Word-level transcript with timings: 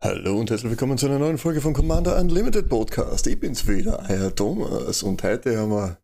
Hallo 0.00 0.38
und 0.38 0.50
herzlich 0.50 0.70
willkommen 0.70 0.98
zu 0.98 1.06
einer 1.06 1.18
neuen 1.18 1.38
Folge 1.38 1.60
von 1.60 1.72
Commander 1.72 2.18
Unlimited 2.20 2.68
Podcast. 2.68 3.26
Ich 3.26 3.38
bin's 3.40 3.66
wieder, 3.66 4.04
Herr 4.06 4.34
Thomas. 4.34 5.02
Und 5.02 5.22
heute 5.22 5.58
haben 5.58 5.70
wir, 5.70 5.98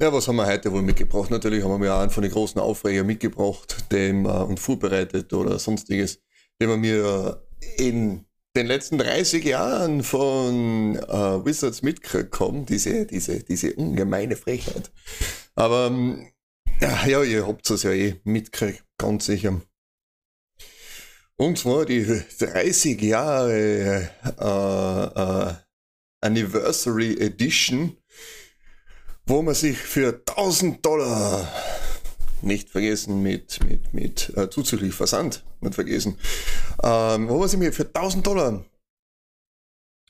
ja, 0.00 0.12
was 0.12 0.28
haben 0.28 0.36
wir 0.36 0.46
heute 0.46 0.72
wohl 0.72 0.82
mitgebracht? 0.82 1.30
Natürlich 1.30 1.64
haben 1.64 1.82
wir 1.82 1.94
einen 1.94 2.10
von 2.10 2.22
den 2.22 2.32
großen 2.32 2.60
Aufreger 2.60 3.04
mitgebracht, 3.04 3.86
wir, 3.90 4.46
und 4.48 4.60
vorbereitet 4.60 5.32
oder 5.32 5.58
sonstiges, 5.58 6.20
den 6.60 6.68
wir 6.68 6.76
mir 6.76 7.42
in 7.76 8.27
den 8.58 8.66
letzten 8.66 8.98
30 8.98 9.44
Jahren 9.44 10.02
von 10.02 10.96
äh, 10.96 11.44
Wizards 11.44 11.82
mitgekriegt 11.82 12.40
haben. 12.40 12.66
Diese, 12.66 13.06
diese, 13.06 13.42
diese 13.44 13.74
ungemeine 13.74 14.36
Frechheit. 14.36 14.90
Aber, 15.54 15.86
ähm, 15.86 16.32
ja, 16.80 17.22
ihr 17.22 17.46
habt 17.46 17.68
es 17.70 17.82
ja 17.84 17.92
eh 17.92 18.20
mitgekriegt, 18.24 18.84
ganz 18.98 19.26
sicher. 19.26 19.60
Und 21.36 21.58
zwar 21.58 21.86
die 21.86 22.04
30 22.38 23.00
Jahre 23.00 24.10
äh, 24.24 25.50
äh, 25.50 25.54
Anniversary 26.20 27.16
Edition, 27.20 27.96
wo 29.24 29.42
man 29.42 29.54
sich 29.54 29.78
für 29.78 30.20
1000 30.26 30.84
Dollar, 30.84 31.48
nicht 32.42 32.70
vergessen 32.70 33.22
mit, 33.22 33.64
mit, 33.64 33.94
mit 33.94 34.36
äh, 34.36 34.48
zuzüglich 34.50 34.94
Versand, 34.94 35.44
nicht 35.60 35.74
vergessen, 35.74 36.18
ähm, 36.82 37.28
wo 37.28 37.38
man 37.38 37.48
sich 37.48 37.74
für 37.74 37.86
1000 37.86 38.26
Dollar 38.26 38.64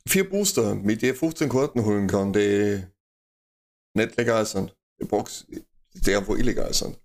vier 0.07 0.29
Booster 0.29 0.75
mit 0.75 1.03
je 1.03 1.15
15 1.15 1.49
Karten 1.49 1.85
holen 1.85 2.07
kann, 2.07 2.33
die 2.33 2.83
nicht 3.95 4.17
legal 4.17 4.47
sind. 4.47 4.75
Die 5.01 5.05
Box, 5.05 5.47
die 5.93 6.15
einfach 6.15 6.37
illegal 6.37 6.73
sind. 6.73 6.99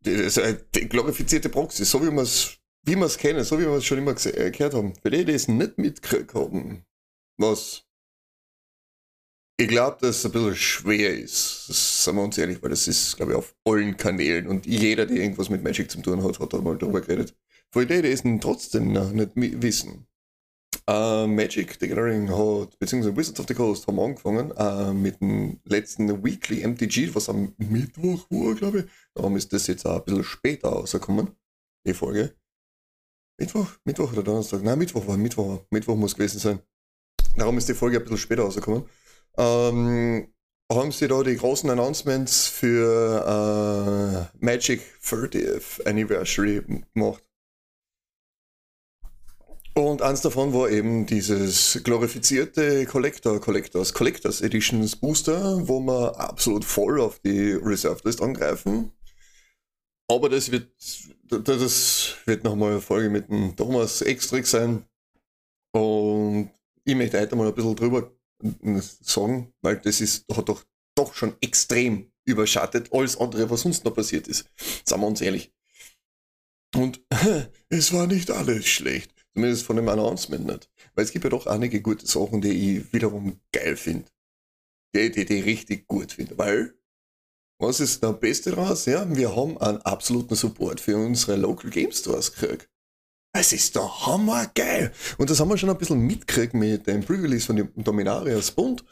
Das 0.00 0.36
ist 0.36 0.64
die 0.74 0.88
glorifizierte 0.88 1.48
Proxy, 1.48 1.84
so 1.84 2.00
wie 2.02 2.10
wir 2.10 2.22
es 2.22 2.58
wie 2.86 2.94
wir's 2.94 3.18
kennen, 3.18 3.44
so 3.44 3.58
wie 3.58 3.64
wir 3.64 3.72
es 3.72 3.84
schon 3.84 3.98
immer 3.98 4.14
äh, 4.26 4.50
gehört 4.50 4.74
haben. 4.74 4.94
Für 5.02 5.10
die, 5.10 5.24
die 5.24 5.32
es 5.32 5.48
nicht 5.48 5.76
mitgekriegt 5.76 6.34
haben, 6.34 6.84
was 7.36 7.85
ich 9.58 9.68
glaube, 9.68 9.96
dass 10.00 10.18
es 10.18 10.26
ein 10.26 10.32
bisschen 10.32 10.56
schwer 10.56 11.18
ist. 11.18 11.68
Das 11.68 12.04
sind 12.04 12.16
wir 12.16 12.22
uns 12.22 12.36
ehrlich, 12.36 12.62
weil 12.62 12.70
das 12.70 12.88
ist, 12.88 13.16
glaube 13.16 13.32
ich, 13.32 13.38
auf 13.38 13.54
allen 13.64 13.96
Kanälen 13.96 14.46
und 14.48 14.66
jeder, 14.66 15.06
der 15.06 15.16
irgendwas 15.16 15.48
mit 15.48 15.62
Magic 15.62 15.90
zu 15.90 16.00
tun 16.02 16.22
hat, 16.22 16.38
hat 16.38 16.52
da 16.52 16.58
mal 16.58 16.76
drüber 16.76 17.00
geredet. 17.00 17.34
Für 17.72 17.86
die, 17.86 18.02
die 18.02 18.08
es 18.08 18.22
trotzdem 18.40 18.92
noch 18.92 19.10
nicht 19.12 19.32
wissen. 19.34 20.06
Uh, 20.88 21.26
Magic 21.26 21.78
the 21.80 21.88
Gathering 21.88 22.28
hat, 22.28 22.78
beziehungsweise 22.78 23.16
Wizards 23.16 23.40
of 23.40 23.46
the 23.48 23.54
Coast 23.54 23.88
haben 23.88 23.98
angefangen 23.98 24.52
uh, 24.52 24.92
mit 24.92 25.20
dem 25.20 25.58
letzten 25.64 26.22
Weekly 26.22 26.64
MTG, 26.64 27.12
was 27.12 27.28
am 27.28 27.54
Mittwoch 27.56 28.30
war, 28.30 28.54
glaube 28.54 28.80
ich. 28.80 28.84
Darum 29.12 29.36
ist 29.36 29.52
das 29.52 29.66
jetzt 29.66 29.84
auch 29.84 29.96
ein 29.96 30.04
bisschen 30.04 30.22
später 30.22 30.68
rausgekommen, 30.68 31.32
die 31.84 31.94
Folge. 31.94 32.36
Mittwoch? 33.40 33.66
Mittwoch 33.84 34.12
oder 34.12 34.22
Donnerstag? 34.22 34.62
Nein, 34.62 34.78
Mittwoch 34.78 35.08
war 35.08 35.16
Mittwoch. 35.16 35.64
Mittwoch 35.70 35.96
muss 35.96 36.14
gewesen 36.14 36.38
sein. 36.38 36.60
Darum 37.36 37.58
ist 37.58 37.68
die 37.68 37.74
Folge 37.74 37.96
ein 37.96 38.02
bisschen 38.02 38.18
später 38.18 38.42
rausgekommen. 38.42 38.84
Ähm, 39.38 40.28
haben 40.72 40.92
sie 40.92 41.08
da 41.08 41.22
die 41.22 41.36
großen 41.36 41.70
Announcements 41.70 42.48
für 42.48 44.30
äh, 44.32 44.44
Magic 44.44 44.82
30th 45.02 45.86
Anniversary 45.86 46.62
gemacht. 46.94 47.22
Und 49.74 50.00
eins 50.00 50.22
davon 50.22 50.54
war 50.54 50.70
eben 50.70 51.04
dieses 51.04 51.82
glorifizierte 51.84 52.86
Collector, 52.86 53.38
Collectors, 53.40 53.92
Collectors 53.92 54.40
Editions 54.40 54.96
Booster, 54.96 55.68
wo 55.68 55.80
wir 55.80 56.18
absolut 56.18 56.64
voll 56.64 56.98
auf 56.98 57.18
die 57.18 57.52
Reserved 57.52 58.04
List 58.06 58.22
angreifen. 58.22 58.92
Aber 60.08 60.30
das 60.30 60.50
wird, 60.50 60.70
das 61.28 62.14
wird 62.24 62.42
nochmal 62.42 62.72
eine 62.72 62.80
Folge 62.80 63.10
mit 63.10 63.28
dem 63.28 63.54
Thomas 63.54 64.00
Extrix 64.00 64.52
sein. 64.52 64.86
Und 65.72 66.50
ich 66.84 66.94
möchte 66.94 67.20
heute 67.20 67.36
mal 67.36 67.48
ein 67.48 67.54
bisschen 67.54 67.76
drüber 67.76 68.15
sagen, 69.00 69.52
weil 69.62 69.76
das 69.78 70.00
ist, 70.00 70.24
hat 70.34 70.48
doch, 70.48 70.64
doch 70.94 71.14
schon 71.14 71.36
extrem 71.40 72.10
überschattet 72.24 72.92
alles 72.92 73.16
andere, 73.16 73.48
was 73.50 73.62
sonst 73.62 73.84
noch 73.84 73.94
passiert 73.94 74.28
ist. 74.28 74.46
Sagen 74.84 75.02
wir 75.02 75.06
uns 75.06 75.20
ehrlich. 75.20 75.52
Und 76.74 77.00
es 77.68 77.92
war 77.92 78.06
nicht 78.06 78.30
alles 78.30 78.66
schlecht. 78.66 79.12
Zumindest 79.34 79.64
von 79.64 79.76
dem 79.76 79.88
Announcement 79.88 80.46
nicht. 80.46 80.70
Weil 80.94 81.04
es 81.04 81.12
gibt 81.12 81.24
ja 81.24 81.30
doch 81.30 81.46
einige 81.46 81.80
gute 81.82 82.06
Sachen, 82.06 82.40
die 82.40 82.78
ich 82.78 82.92
wiederum 82.92 83.40
geil 83.52 83.76
finde. 83.76 84.08
Die, 84.94 85.10
die, 85.10 85.24
die 85.24 85.40
richtig 85.40 85.86
gut 85.86 86.12
finde. 86.12 86.38
Weil, 86.38 86.74
was 87.60 87.80
ist 87.80 88.02
der 88.02 88.12
Beste 88.14 88.54
raus? 88.54 88.86
Ja, 88.86 89.06
wir 89.14 89.36
haben 89.36 89.58
einen 89.58 89.82
absoluten 89.82 90.34
Support 90.34 90.80
für 90.80 90.96
unsere 90.96 91.36
Local 91.36 91.70
Game 91.70 91.92
Stores 91.92 92.32
gekriegt. 92.32 92.68
Es 93.38 93.52
ist 93.52 93.76
der 93.76 94.06
Hammer 94.06 94.50
geil. 94.54 94.92
Und 95.18 95.28
das 95.28 95.40
haben 95.40 95.50
wir 95.50 95.58
schon 95.58 95.68
ein 95.68 95.76
bisschen 95.76 96.00
mitgekriegt 96.00 96.54
mit 96.54 96.86
dem 96.86 97.04
Pre-Release 97.04 97.46
von 97.46 97.56
dem 97.56 97.70
Dominarius 97.76 98.50
Bund. 98.50 98.84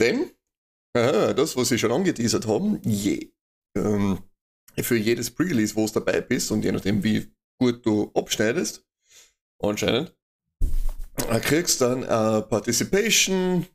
Denn, 0.00 0.30
aha, 0.96 1.34
das, 1.34 1.56
was 1.56 1.68
sie 1.68 1.78
schon 1.78 1.92
angeteasert 1.92 2.46
haben, 2.46 2.80
je, 2.82 3.32
ähm, 3.76 4.18
für 4.78 4.96
jedes 4.96 5.30
Pre-Release, 5.30 5.76
wo 5.76 5.84
es 5.84 5.92
dabei 5.92 6.22
bist 6.22 6.50
und 6.50 6.64
je 6.64 6.72
nachdem, 6.72 7.04
wie 7.04 7.30
gut 7.58 7.84
du 7.84 8.10
abschneidest, 8.14 8.82
anscheinend. 9.62 10.16
Du 11.16 11.40
kriegst 11.40 11.80
dann 11.82 12.02
äh, 12.02 12.42
Participation, 12.42 13.66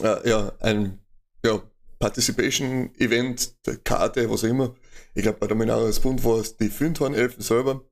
äh, 0.00 0.28
ja, 0.28 0.52
ein 0.60 1.00
ja, 1.44 1.60
Participation-Event, 1.98 3.56
Karte, 3.82 4.30
was 4.30 4.44
auch 4.44 4.48
immer. 4.48 4.74
Ich 5.14 5.22
glaube, 5.22 5.38
bei 5.38 5.48
der 5.48 5.56
Minaris 5.56 5.98
Bund 5.98 6.22
war 6.24 6.38
es 6.38 6.56
die 6.56 6.68
5 6.68 7.00
Elfen 7.00 7.42
selber. 7.42 7.84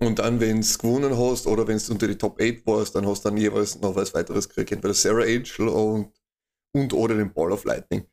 Und 0.00 0.18
dann, 0.18 0.40
wenn 0.40 0.60
es 0.60 0.78
gewonnen 0.78 1.16
hast 1.16 1.46
oder 1.46 1.68
wenn 1.68 1.76
es 1.76 1.90
unter 1.90 2.08
die 2.08 2.16
Top 2.16 2.40
8 2.40 2.66
warst, 2.66 2.94
dann 2.94 3.06
hast 3.06 3.24
du 3.24 3.28
dann 3.28 3.38
jeweils 3.38 3.78
noch 3.80 3.94
was 3.94 4.14
weiteres 4.14 4.48
gekriegt. 4.48 4.72
Entweder 4.72 4.94
Sarah 4.94 5.24
Angel 5.24 5.68
und, 5.68 6.12
und 6.72 6.92
oder 6.94 7.14
den 7.16 7.32
Ball 7.34 7.52
of 7.52 7.64
Lightning. 7.64 8.06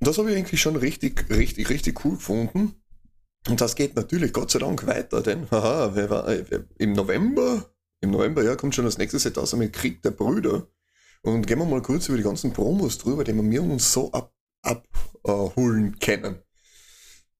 Und 0.00 0.08
das 0.08 0.18
habe 0.18 0.30
ich 0.30 0.36
eigentlich 0.36 0.60
schon 0.60 0.76
richtig, 0.76 1.30
richtig, 1.30 1.70
richtig 1.70 2.04
cool 2.04 2.16
gefunden. 2.16 2.82
Und 3.48 3.60
das 3.60 3.76
geht 3.76 3.96
natürlich 3.96 4.32
Gott 4.32 4.50
sei 4.50 4.58
Dank 4.58 4.86
weiter, 4.86 5.22
denn 5.22 5.50
haha, 5.50 5.94
wer 5.94 6.10
war, 6.10 6.26
wer, 6.26 6.64
im 6.78 6.92
November, 6.92 7.74
im 8.00 8.10
November, 8.10 8.42
ja, 8.42 8.56
kommt 8.56 8.74
schon 8.74 8.84
das 8.84 8.98
nächste 8.98 9.18
Set 9.18 9.38
aus 9.38 9.54
mit 9.54 9.72
Krieg 9.72 10.02
der 10.02 10.10
Brüder. 10.10 10.68
Und 11.22 11.46
gehen 11.46 11.58
wir 11.58 11.64
mal 11.64 11.80
kurz 11.80 12.08
über 12.08 12.18
die 12.18 12.22
ganzen 12.22 12.52
Promos 12.52 12.98
drüber, 12.98 13.24
die 13.24 13.34
wir 13.34 13.62
uns 13.62 13.90
so 13.90 14.12
abholen 14.12 14.34
ab, 14.62 14.86
äh, 15.24 15.98
können. 16.04 16.42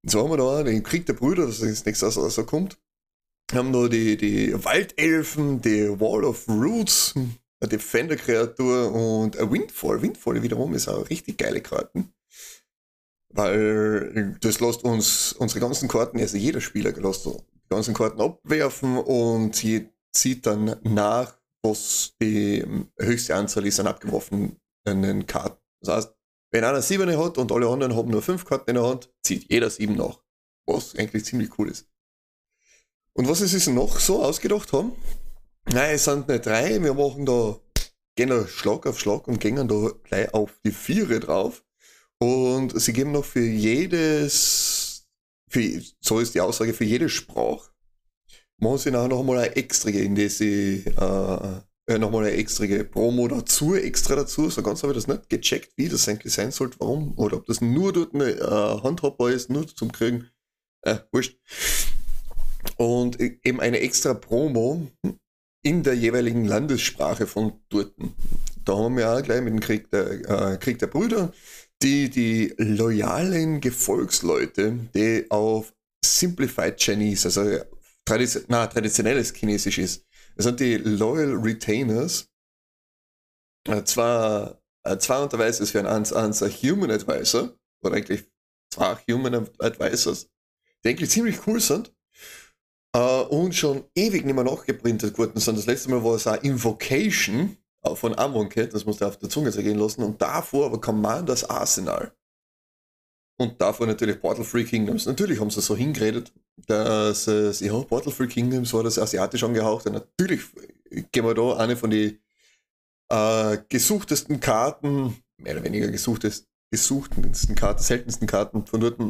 Und 0.03 0.11
so 0.11 0.23
haben 0.23 0.31
wir 0.31 0.39
da 0.39 0.63
den 0.63 0.83
Krieg 0.83 1.05
der 1.05 1.13
Brüder, 1.15 1.47
das 1.47 1.61
ist 1.61 1.81
das 1.81 1.85
nächste, 1.85 2.07
was 2.07 2.17
also 2.17 2.45
kommt. 2.45 2.79
Wir 3.55 3.61
haben 3.61 3.73
da 3.73 3.87
die, 3.87 4.17
die 4.17 4.65
Waldelfen, 4.65 5.61
die 5.61 5.89
Wall 6.01 6.25
of 6.25 6.49
Roots, 6.49 7.15
eine 7.15 7.69
Defender-Kreatur 7.69 8.91
und 8.93 9.39
ein 9.39 9.53
Windfall. 9.53 10.03
Windfall 10.03 10.43
wiederum 10.43 10.75
ist 10.75 10.89
auch 10.89 11.09
richtig 11.09 11.39
geile 11.39 11.61
Karten. 11.61 12.13
Weil 13.29 14.37
das 14.41 14.59
lässt 14.59 14.83
uns 14.83 15.35
unsere 15.35 15.61
ganzen 15.61 15.87
Karten, 15.87 16.19
also 16.19 16.37
jeder 16.37 16.61
Spieler 16.61 16.91
lässt 16.91 17.27
die 17.27 17.39
ganzen 17.69 17.95
Karten 17.95 18.21
abwerfen 18.21 18.99
und 18.99 19.55
sie 19.55 19.89
zieht 20.13 20.47
dann 20.47 20.75
nach, 20.83 21.39
was 21.63 22.17
die 22.21 22.65
höchste 22.99 23.37
Anzahl 23.37 23.67
ist 23.67 23.79
an 23.79 23.87
abgeworfenen 23.87 25.27
Karten. 25.29 25.63
Das 25.81 25.95
heißt, 25.95 26.15
wenn 26.51 26.65
einer 26.65 26.83
sieben 26.83 27.17
hat 27.17 27.39
und 27.39 27.53
alle 27.53 27.69
anderen 27.69 27.95
haben 27.95 28.11
nur 28.11 28.21
fünf 28.21 28.45
Karten 28.45 28.71
in 28.71 28.75
der 28.75 28.85
Hand, 28.85 29.15
zieht 29.23 29.49
jeder 29.49 29.71
sieben 29.71 29.95
nach. 29.95 30.19
Was 30.67 30.97
eigentlich 30.97 31.25
ziemlich 31.25 31.57
cool 31.57 31.71
ist. 31.71 31.87
Und 33.15 33.29
was 33.29 33.39
sie 33.39 33.47
sich 33.47 33.67
noch 33.69 34.01
so 34.01 34.23
ausgedacht 34.23 34.73
haben? 34.73 34.93
Nein, 35.67 35.95
es 35.95 36.05
sind 36.05 36.29
nicht 36.29 36.45
drei, 36.45 36.83
wir 36.83 36.95
machen 36.95 37.25
da, 37.25 37.59
gehen 38.17 38.29
da 38.29 38.47
Schlag 38.47 38.87
auf 38.87 38.99
Schlag 38.99 39.29
und 39.29 39.41
gehen 39.41 39.57
da 39.69 39.91
gleich 40.03 40.35
auf 40.35 40.51
die 40.65 40.73
Viere 40.73 41.21
drauf. 41.21 41.65
Und 42.19 42.79
sie 42.81 42.93
geben 42.93 43.13
noch 43.13 43.25
für 43.25 43.45
jedes, 43.45 45.07
für, 45.49 45.81
so 46.01 46.19
ist 46.19 46.35
die 46.35 46.41
Aussage, 46.41 46.75
für 46.75 46.85
jede 46.85 47.09
Sprache, 47.09 47.71
machen 48.59 48.79
sie 48.79 48.91
nachher 48.91 49.09
noch 49.09 49.21
einmal 49.21 49.39
eine 49.39 49.57
extra, 49.57 49.91
in 49.91 50.15
der 50.15 50.31
sie 50.31 50.85
äh, 50.85 51.61
äh, 51.87 51.99
nochmal 51.99 52.25
eine 52.25 52.37
extra 52.37 52.67
Promo 52.83 53.29
dazu, 53.29 53.75
extra 53.75 54.17
dazu. 54.17 54.51
So 54.51 54.63
ganz 54.63 54.83
habe 54.83 54.93
ich 54.93 54.99
das 54.99 55.07
nicht 55.07 55.29
gecheckt, 55.29 55.73
wie 55.77 55.89
das 55.89 56.09
eigentlich 56.09 56.33
sein 56.33 56.51
sollte, 56.51 56.81
warum, 56.81 57.17
oder 57.17 57.37
ob 57.37 57.47
das 57.47 57.61
nur 57.61 57.93
dort 57.93 58.15
eine 58.15 58.31
äh, 58.31 58.83
handhabbar 58.83 59.31
ist, 59.31 59.51
nur 59.51 59.67
zum 59.67 59.93
Kriegen. 59.93 60.31
Äh, 60.83 60.99
wurscht. 61.13 61.39
Und 62.77 63.21
e-, 63.21 63.39
eben 63.45 63.61
eine 63.61 63.81
extra 63.81 64.15
Promo 64.15 64.87
in 65.63 65.83
der 65.83 65.95
jeweiligen 65.95 66.45
Landessprache 66.45 67.27
von 67.27 67.61
dort. 67.69 67.95
Da 68.65 68.77
haben 68.77 68.97
wir 68.97 69.13
auch 69.13 69.23
gleich 69.23 69.43
mit 69.43 69.53
dem 69.53 69.61
Krieg 69.61 69.91
der, 69.91 70.53
äh, 70.53 70.57
Krieg 70.59 70.79
der 70.79 70.87
Brüder 70.87 71.33
die 71.85 72.09
die 72.09 72.55
loyalen 72.57 73.61
Gefolgsleute, 73.61 74.89
die 74.95 75.27
auf 75.31 75.75
Simplified 76.05 76.81
Chinese, 76.81 77.29
also 77.29 77.65
Tradition, 78.07 78.45
na, 78.49 78.67
traditionelles 78.67 79.33
Chinesisch 79.33 79.79
ist, 79.79 80.07
Das 80.37 80.45
sind 80.45 80.61
die 80.61 80.77
Loyal 80.77 81.35
Retainers. 81.35 82.29
Äh, 83.69 83.85
zwar, 83.85 84.61
äh, 84.85 84.99
zwei 84.99 85.23
unterweise 85.23 85.65
für 85.67 85.81
ein, 85.81 86.05
ein 86.05 86.33
Human 86.33 86.91
Advisor, 86.91 87.57
oder 87.83 87.97
eigentlich 87.97 88.25
zwei 88.71 88.97
Human 89.09 89.49
Advisors, 89.59 90.29
die 90.83 90.89
eigentlich 90.89 91.11
ziemlich 91.11 91.47
cool 91.47 91.61
sind 91.61 91.94
äh, 92.95 93.23
und 93.23 93.55
schon 93.55 93.85
ewig 93.95 94.25
nicht 94.25 94.35
mehr 94.35 94.45
nachgeprintet 94.45 95.19
worden 95.19 95.41
sind. 95.41 95.59
Das 95.59 95.67
letzte 95.67 95.91
Mal 95.91 96.03
war 96.03 96.15
es 96.15 96.27
auch 96.27 96.43
Invocation 96.43 97.57
äh, 97.83 97.95
von 97.95 98.17
Amonkhet, 98.17 98.73
das 98.73 98.87
musste 98.87 99.07
auf 99.07 99.19
der 99.19 99.29
Zunge 99.29 99.53
zergehen 99.53 99.79
lassen, 99.79 100.03
und 100.03 100.23
davor 100.23 100.67
aber 100.67 100.81
Commanders 100.81 101.45
Arsenal. 101.45 102.13
Und 103.37 103.61
davor 103.61 103.87
natürlich 103.87 104.21
Portal 104.21 104.45
Free 104.45 104.65
Kingdoms. 104.65 105.07
Natürlich 105.07 105.41
haben 105.41 105.51
sie 105.51 105.61
so 105.61 105.77
hingeredet, 105.77 106.33
dass 106.69 107.27
es, 107.27 107.61
ja, 107.61 107.77
Portal 107.81 108.13
Free 108.13 108.29
Kingdoms 108.29 108.73
war 108.73 108.85
das 108.85 108.97
asiatisch 108.97 109.43
angehaucht. 109.43 109.87
Und 109.87 109.95
natürlich 109.95 110.43
gehen 111.11 111.25
wir 111.25 111.35
da 111.35 111.57
eine 111.57 111.77
von 111.77 111.91
den 111.91 112.21
äh, 113.11 113.59
gesuchtesten 113.69 114.39
Karten, 114.39 115.17
mehr 115.39 115.55
oder 115.55 115.65
weniger 115.65 115.89
gesuchtesten, 115.89 116.47
gesuchtesten 116.71 117.57
Karten, 117.57 117.83
seltensten 117.83 118.29
Karten 118.29 118.67
von 118.67 118.81
dort. 118.81 119.01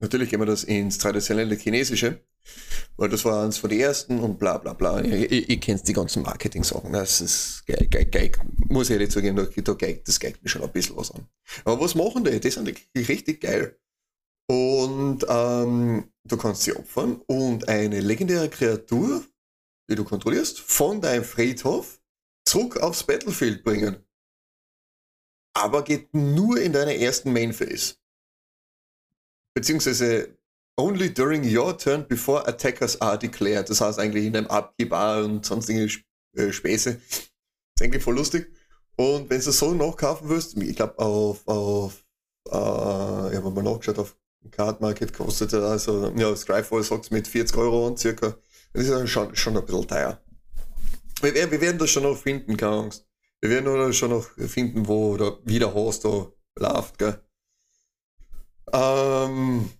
Natürlich 0.00 0.30
gehen 0.30 0.40
wir 0.40 0.46
das 0.46 0.64
ins 0.64 0.96
traditionelle 0.96 1.56
Chinesische, 1.56 2.24
weil 2.96 3.08
das 3.08 3.24
war 3.24 3.44
eins 3.44 3.58
von 3.58 3.70
den 3.70 3.80
ersten 3.80 4.20
und 4.20 4.38
bla 4.38 4.58
bla 4.58 4.72
bla. 4.72 5.02
Ich, 5.02 5.32
ich, 5.32 5.50
ich 5.50 5.60
kenne 5.60 5.80
die 5.80 5.92
ganzen 5.92 6.22
Marketing-Sachen. 6.22 6.92
Das 6.92 7.20
ist 7.20 7.64
geil, 7.66 7.86
geil, 7.90 8.06
geil. 8.06 8.32
Muss 8.68 8.88
ich 8.88 8.94
ehrlich 8.94 9.10
zugeben, 9.10 9.36
da 9.36 9.72
geigt, 9.74 10.08
das 10.08 10.20
geigt 10.20 10.42
mir 10.42 10.48
schon 10.48 10.62
ein 10.62 10.72
bisschen 10.72 10.96
was 10.96 11.10
an. 11.10 11.26
Aber 11.64 11.80
was 11.80 11.94
machen 11.94 12.24
die? 12.24 12.38
Die 12.38 12.50
sind 12.50 12.70
richtig 12.94 13.40
geil. 13.40 13.78
Und 14.46 15.24
ähm, 15.28 16.12
du 16.24 16.36
kannst 16.36 16.62
sie 16.62 16.74
opfern 16.74 17.22
und 17.26 17.68
eine 17.68 18.00
legendäre 18.00 18.50
Kreatur, 18.50 19.24
die 19.90 19.94
du 19.94 20.04
kontrollierst, 20.04 20.60
von 20.60 21.00
deinem 21.00 21.24
Friedhof 21.24 22.00
zurück 22.46 22.76
aufs 22.76 23.04
Battlefield 23.04 23.64
bringen. 23.64 23.96
Aber 25.56 25.82
geht 25.82 26.12
nur 26.12 26.60
in 26.60 26.72
deiner 26.72 26.94
ersten 26.94 27.32
Main 27.32 27.52
Phase. 27.52 27.94
Beziehungsweise 29.54 30.36
only 30.76 31.12
during 31.12 31.44
your 31.44 31.76
turn 31.76 32.06
before 32.06 32.46
attackers 32.46 33.00
are 33.00 33.18
declared. 33.18 33.68
Das 33.68 33.80
heißt 33.80 33.98
eigentlich 33.98 34.26
in 34.26 34.36
einem 34.36 34.46
Abgebar 34.48 35.24
und 35.24 35.44
sonstige 35.44 35.88
äh, 36.36 36.52
Späße. 36.52 37.00
Ist 37.00 37.82
eigentlich 37.82 38.02
voll 38.02 38.16
lustig. 38.16 38.50
Und 38.96 39.28
wenn 39.30 39.40
du 39.40 39.50
so 39.50 39.74
nachkaufen 39.74 40.28
willst, 40.28 40.56
ich 40.56 40.76
glaube 40.76 40.98
auf, 40.98 41.46
auf 41.46 42.04
äh, 42.46 43.30
ich 43.32 43.36
habe 43.36 43.50
mal 43.50 43.62
nachgeschaut, 43.62 43.98
auf 43.98 44.16
Card 44.50 44.80
Market 44.80 45.12
kostet 45.12 45.52
er 45.52 45.62
also, 45.62 46.12
ja, 46.16 46.34
Skyfall 46.36 46.82
sagt 46.82 47.04
es 47.06 47.10
mit 47.10 47.26
40 47.26 47.56
Euro 47.56 47.86
und 47.86 47.98
circa. 47.98 48.36
Das 48.72 48.86
ist 48.86 49.10
schon, 49.10 49.34
schon 49.34 49.56
ein 49.56 49.64
bisschen 49.64 49.88
teuer. 49.88 50.20
Wir, 51.22 51.50
wir 51.50 51.60
werden 51.60 51.78
das 51.78 51.90
schon 51.90 52.02
noch 52.02 52.16
finden, 52.16 52.56
keine 52.56 52.76
Angst. 52.76 53.06
Wir 53.40 53.50
werden 53.50 53.92
schon 53.92 54.10
noch 54.10 54.28
finden, 54.36 54.86
wo 54.86 55.16
der 55.16 55.38
wieder 55.44 55.72
Horst 55.72 56.04
da 56.04 56.30
läuft, 56.56 56.98
gell. 56.98 57.20
Ähm, 58.72 59.70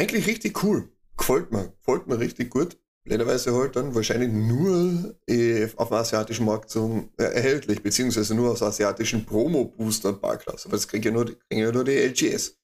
eigentlich 0.00 0.26
richtig 0.26 0.62
cool. 0.64 0.90
Gefällt 1.16 1.52
mir. 1.52 1.74
Gefällt 1.78 2.06
mir 2.06 2.18
richtig 2.18 2.50
gut. 2.50 2.78
Leiderweise 3.04 3.54
halt 3.54 3.76
dann 3.76 3.94
wahrscheinlich 3.94 4.30
nur 4.30 5.14
äh, 5.26 5.68
auf 5.76 5.88
dem 5.88 5.96
asiatischen 5.96 6.46
Markt 6.46 6.70
zum, 6.70 7.10
äh, 7.18 7.24
erhältlich, 7.24 7.82
beziehungsweise 7.82 8.34
nur 8.34 8.50
aus 8.50 8.62
asiatischen 8.62 9.24
Promo-Booster 9.26 10.12
Barclass. 10.14 10.66
Aber 10.66 10.76
das 10.76 10.88
kriegen 10.88 11.04
ja 11.04 11.10
nur, 11.10 11.26
kriegen 11.26 11.62
ja 11.62 11.72
nur 11.72 11.84
die 11.84 11.96
LGS. 11.96 12.58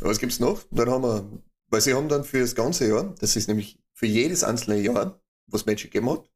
Was 0.00 0.18
gibt's 0.18 0.40
noch? 0.40 0.62
Dann 0.70 0.90
haben 0.90 1.02
wir, 1.02 1.42
weil 1.68 1.80
sie 1.80 1.94
haben 1.94 2.08
dann 2.08 2.24
für 2.24 2.40
das 2.40 2.54
ganze 2.54 2.88
Jahr, 2.88 3.14
das 3.18 3.36
ist 3.36 3.48
nämlich 3.48 3.78
für 3.92 4.06
jedes 4.06 4.44
einzelne 4.44 4.80
Jahr, 4.80 5.22
was 5.46 5.66
Magic 5.66 5.90
gegeben 5.90 6.10
hat, 6.10 6.30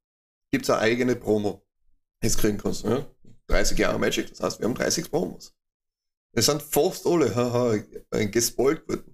gibt's 0.50 0.68
eine 0.68 0.80
eigene 0.80 1.16
Promo. 1.16 1.66
Jetzt 2.22 2.38
kriegen 2.38 2.58
kannst. 2.58 2.84
Ja? 2.84 3.06
30 3.48 3.78
Jahre 3.78 3.98
Magic, 3.98 4.28
das 4.30 4.40
heißt, 4.40 4.60
wir 4.60 4.68
haben 4.68 4.74
30 4.74 5.10
Promos. 5.10 5.54
Es 6.32 6.46
sind 6.46 6.62
fast 6.62 7.06
alle 7.06 7.34
haha, 7.34 7.78
gespoilt 8.26 8.86
worden. 8.88 9.13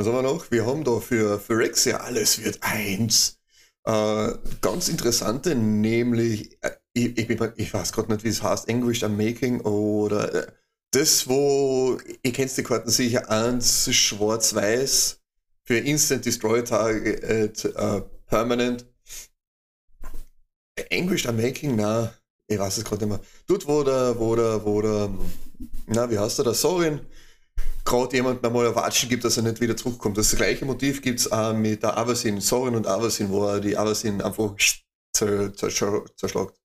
Was 0.00 0.06
haben 0.06 0.14
wir 0.14 0.22
noch? 0.22 0.50
Wir 0.50 0.64
haben 0.64 0.82
da 0.82 0.98
für 0.98 1.38
Phyrexia 1.38 1.98
alles 1.98 2.42
wird 2.42 2.56
eins. 2.62 3.38
Äh, 3.84 4.32
ganz 4.62 4.88
interessante, 4.88 5.54
nämlich, 5.54 6.56
äh, 6.62 6.70
ich, 6.94 7.18
ich, 7.18 7.28
ich, 7.28 7.74
weiß 7.74 7.92
gerade 7.92 8.10
nicht, 8.10 8.24
wie 8.24 8.30
es 8.30 8.42
heißt, 8.42 8.70
Anguished 8.70 9.04
am 9.04 9.18
Making 9.18 9.60
oder 9.60 10.34
äh, 10.34 10.52
das, 10.92 11.28
wo, 11.28 11.98
ihr 12.22 12.32
kennt 12.32 12.56
die 12.56 12.62
Karten 12.62 12.88
sicher, 12.88 13.28
eins 13.28 13.94
schwarz-weiß 13.94 15.20
für 15.64 15.76
Instant 15.76 16.24
Destroy 16.24 16.64
Target 16.64 17.22
äh, 17.66 18.00
Permanent. 18.26 18.86
Anguished 20.90 21.26
am 21.26 21.36
Making, 21.36 21.76
na, 21.76 22.10
ich 22.46 22.58
weiß 22.58 22.78
es 22.78 22.84
gerade 22.84 23.04
nicht 23.04 23.18
mehr. 23.18 23.26
Dort, 23.46 23.68
wo 23.68 23.84
der, 23.84 24.18
wo 24.18 24.34
der, 24.34 24.64
wo 24.64 24.80
der, 24.80 25.10
na, 25.88 26.10
wie 26.10 26.18
heißt 26.18 26.38
der, 26.38 26.46
der 26.46 26.54
Sorin, 26.54 27.00
gerade 27.84 28.16
jemand 28.16 28.44
einmal 28.44 28.66
erwatschen 28.66 29.08
gibt, 29.08 29.24
dass 29.24 29.36
er 29.36 29.42
nicht 29.42 29.60
wieder 29.60 29.76
zurückkommt. 29.76 30.18
Das 30.18 30.34
gleiche 30.34 30.64
Motiv 30.64 31.02
gibt 31.02 31.20
es 31.20 31.30
auch 31.30 31.52
mit 31.52 31.82
der 31.82 31.96
Avasin, 31.96 32.40
Sorin 32.40 32.74
und 32.74 32.86
Avasin, 32.86 33.30
wo 33.30 33.46
er 33.46 33.60
die 33.60 33.76
Avasin 33.76 34.20
einfach 34.20 34.54
zerschlagt. 35.12 36.60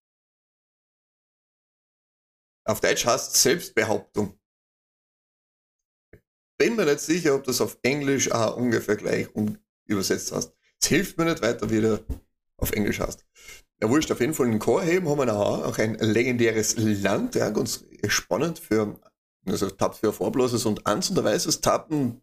Auf 2.67 2.81
Deutsch 2.81 3.05
heißt 3.05 3.35
Selbstbehauptung. 3.35 4.39
Bin 6.57 6.75
mir 6.75 6.85
nicht 6.85 7.01
sicher, 7.01 7.35
ob 7.35 7.43
das 7.43 7.61
auf 7.61 7.77
Englisch 7.83 8.31
auch 8.31 8.55
ungefähr 8.57 8.95
gleich 8.95 9.27
übersetzt 9.85 10.31
hast. 10.31 10.53
Es 10.81 10.87
hilft 10.87 11.17
mir 11.17 11.25
nicht 11.25 11.41
weiter, 11.41 11.69
wie 11.69 11.81
du 11.81 12.03
auf 12.57 12.71
Englisch 12.71 12.99
hast. 12.99 13.25
Ja, 13.81 13.89
wurscht, 13.89 14.11
auf 14.11 14.21
jeden 14.21 14.33
Fall 14.33 14.47
einen 14.47 14.59
Chor 14.59 14.81
heben 14.81 15.09
haben 15.09 15.19
wir 15.19 15.35
auch, 15.35 15.65
auch 15.65 15.77
ein 15.77 15.95
legendäres 15.95 16.77
Land, 16.77 17.35
ja, 17.35 17.49
ganz 17.49 17.83
spannend 18.07 18.57
für, 18.59 18.99
also 19.47 19.69
tappt 19.69 19.97
für 19.97 20.11
Vorblases 20.11 20.65
und 20.65 20.85
eins 20.85 21.09
und 21.09 21.15
der 21.15 21.23
weißes 21.23 21.61
Tappen, 21.61 22.21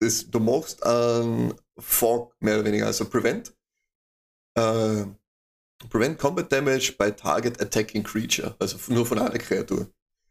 das, 0.00 0.30
du 0.30 0.38
machst 0.38 0.84
ein 0.84 1.54
Fog 1.78 2.34
mehr 2.40 2.56
oder 2.56 2.64
weniger, 2.66 2.86
also 2.86 3.04
Prevent, 3.04 3.54
äh, 4.54 5.04
Prevent 5.90 6.18
Combat 6.18 6.50
Damage 6.50 6.94
by 6.98 7.12
Target 7.12 7.60
Attacking 7.60 8.02
Creature, 8.02 8.54
also 8.58 8.78
nur 8.92 9.06
von 9.06 9.18
einer 9.18 9.38
Kreatur. 9.38 9.88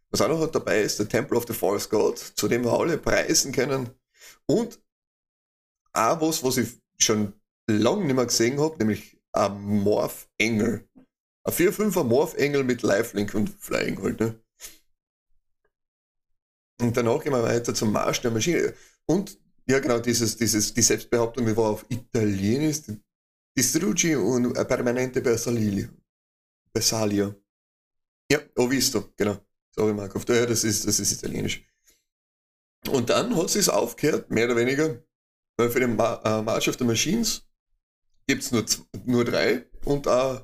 Was 0.10 0.22
auch 0.22 0.30
noch 0.30 0.48
dabei 0.48 0.82
ist, 0.82 1.00
der 1.00 1.10
Temple 1.10 1.38
of 1.38 1.46
the 1.48 1.54
False 1.54 1.90
God, 1.90 2.18
zu 2.18 2.48
dem 2.48 2.64
wir 2.64 2.72
alle 2.72 2.98
preisen 2.98 3.52
können. 3.52 3.90
Und 4.46 4.80
auch 5.94 6.22
was, 6.22 6.44
was 6.44 6.58
ich 6.58 6.80
schon 7.00 7.34
lange 7.70 8.06
nicht 8.06 8.16
mehr 8.16 8.26
gesehen 8.26 8.60
habe, 8.60 8.78
nämlich 8.78 9.20
ein 9.34 9.60
Morph-Engel. 9.62 10.88
Ein 11.44 11.54
4-5er 11.54 12.04
Morph-Engel 12.04 12.64
mit 12.64 12.82
Lifelink 12.82 13.34
und 13.34 13.50
Flying 13.50 14.02
halt, 14.02 14.20
ne? 14.20 14.40
Und 16.80 16.96
danach 16.96 17.24
gehen 17.24 17.34
wir 17.34 17.44
weiter 17.44 17.74
zum 17.74 17.92
Marsch 17.92 18.22
der 18.22 18.32
Maschine. 18.32 18.74
Und, 19.06 19.38
ja 19.68 19.80
genau, 19.80 20.00
dieses, 20.00 20.38
dieses, 20.38 20.74
die 20.74 20.82
Selbstbehauptung, 20.82 21.46
die 21.46 21.58
war 21.58 21.70
auf 21.70 21.86
Italienisch, 21.90 22.82
Distrugi 23.58 24.16
und 24.16 24.54
Permanente 24.54 25.22
Bersaglio. 25.22 25.90
Bersaglio. 26.72 27.36
Ja, 28.32 28.40
ho 28.58 28.70
visto, 28.70 29.12
genau. 29.16 29.38
Sorry, 29.76 29.94
Markov. 29.94 30.28
Ja, 30.30 30.46
das 30.46 30.64
ist, 30.64 30.86
das 30.88 31.00
ist 31.00 31.12
Italienisch. 31.14 31.66
Und 32.90 33.10
dann 33.10 33.36
hat 33.36 33.50
sie 33.50 33.60
es 33.60 33.70
aufgehört, 33.70 34.30
mehr 34.30 34.46
oder 34.46 34.56
weniger, 34.56 35.02
für 35.60 35.80
den 35.80 35.96
March 35.96 36.70
of 36.70 36.78
the 36.78 36.84
Machines 36.84 37.44
gibt 38.28 38.44
es 38.44 38.52
nur, 38.52 38.66
nur 39.06 39.26
drei 39.26 39.66
und 39.86 40.08
auch 40.08 40.44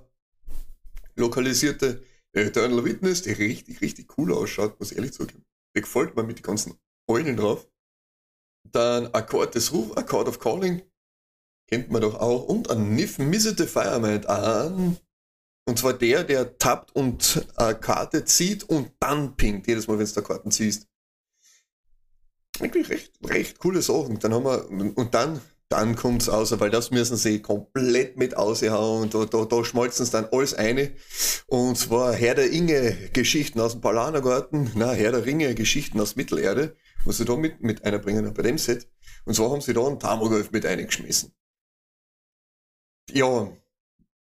lokalisierte 1.15 2.03
Eternal 2.31 2.83
Witness, 2.83 3.21
die 3.21 3.33
richtig, 3.33 3.81
richtig 3.81 4.17
cool 4.17 4.33
ausschaut, 4.33 4.79
muss 4.79 4.91
ich 4.91 4.97
ehrlich 4.97 5.13
zugeben. 5.13 5.45
Die 5.75 5.81
gefällt 5.81 6.15
mir 6.15 6.23
mit 6.23 6.39
den 6.39 6.43
ganzen 6.43 6.79
Eulen 7.07 7.37
drauf. 7.37 7.67
Dann 8.71 9.07
Accord 9.07 9.55
des 9.55 9.73
Ruf, 9.73 9.97
Accord 9.97 10.27
of 10.27 10.39
Calling, 10.39 10.81
kennt 11.67 11.91
man 11.91 12.01
doch 12.01 12.15
auch. 12.15 12.43
Und 12.43 12.69
ein 12.69 12.95
Nif 12.95 13.17
Missete 13.19 13.67
Fireman 13.67 14.25
an. 14.25 14.97
Und 15.65 15.79
zwar 15.79 15.93
der, 15.93 16.23
der 16.23 16.57
tappt 16.57 16.93
und 16.95 17.47
eine 17.55 17.79
Karte 17.79 18.25
zieht 18.25 18.63
und 18.63 18.91
dann 18.99 19.35
pinkt, 19.37 19.67
jedes 19.67 19.87
Mal, 19.87 19.97
wenn 19.97 20.05
du 20.05 20.13
da 20.13 20.21
Karten 20.21 20.51
ziehst. 20.51 20.87
Eigentlich 22.59 22.89
recht, 22.89 23.13
recht 23.23 23.59
coole 23.59 23.81
Sachen. 23.81 24.19
Dann 24.19 24.33
haben 24.33 24.45
wir, 24.45 24.69
und 24.97 25.13
dann 25.13 25.41
dann 25.69 25.95
kommt 25.95 26.21
es 26.21 26.31
raus, 26.31 26.53
weil 26.59 26.69
das 26.69 26.91
müssen 26.91 27.17
sie 27.17 27.41
komplett 27.41 28.17
mit 28.17 28.37
aushauen 28.37 29.03
und 29.03 29.13
da, 29.13 29.25
da, 29.25 29.45
da 29.45 29.63
schmolzen 29.63 30.05
sie 30.05 30.11
dann 30.11 30.27
alles 30.31 30.53
eine. 30.53 30.91
Und 31.47 31.77
zwar 31.77 32.13
Herr 32.13 32.35
der 32.35 32.51
Inge 32.51 33.09
Geschichten 33.13 33.59
aus 33.59 33.71
dem 33.71 33.81
Palanergarten, 33.81 34.71
na, 34.75 34.91
Herr 34.91 35.11
der 35.11 35.25
Ringe 35.25 35.55
Geschichten 35.55 35.99
aus 35.99 36.15
Mittelerde, 36.15 36.75
was 37.05 37.17
sie 37.17 37.25
da 37.25 37.35
mit, 37.35 37.61
mit 37.61 37.83
einer 37.85 37.99
bringen 37.99 38.33
bei 38.33 38.43
dem 38.43 38.57
Set. 38.57 38.87
Und 39.25 39.35
zwar 39.35 39.51
haben 39.51 39.61
sie 39.61 39.73
da 39.73 39.85
einen 39.85 39.99
Tamogolf 39.99 40.51
mit 40.51 40.65
eingeschmissen. 40.65 41.33
Ja, 43.11 43.51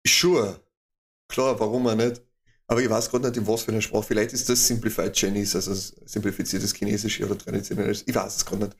sure. 0.05 0.59
Klar, 1.27 1.59
warum 1.59 1.87
auch 1.87 1.95
nicht. 1.95 2.21
Aber 2.67 2.81
ich 2.81 2.89
weiß 2.89 3.09
gerade 3.09 3.27
nicht, 3.27 3.37
in 3.37 3.47
was 3.47 3.63
für 3.63 3.71
einer 3.71 3.81
Sprache. 3.81 4.03
Vielleicht 4.03 4.33
ist 4.33 4.47
das 4.47 4.67
Simplified 4.67 5.15
Chinese, 5.15 5.57
also 5.57 5.73
simplifiziertes 6.05 6.73
Chinesisch 6.73 7.21
oder 7.21 7.37
traditionelles. 7.37 8.03
Ich 8.05 8.13
weiß 8.13 8.37
es 8.37 8.45
gerade 8.45 8.65
nicht. 8.65 8.77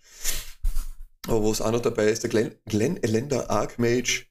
Aber 1.27 1.43
was 1.43 1.61
auch 1.61 1.71
noch 1.71 1.81
dabei 1.81 2.07
ist, 2.09 2.23
der 2.23 2.29
Glenn, 2.29 2.55
Glenn 2.65 2.97
Elender 3.03 3.49
Archmage, 3.49 4.27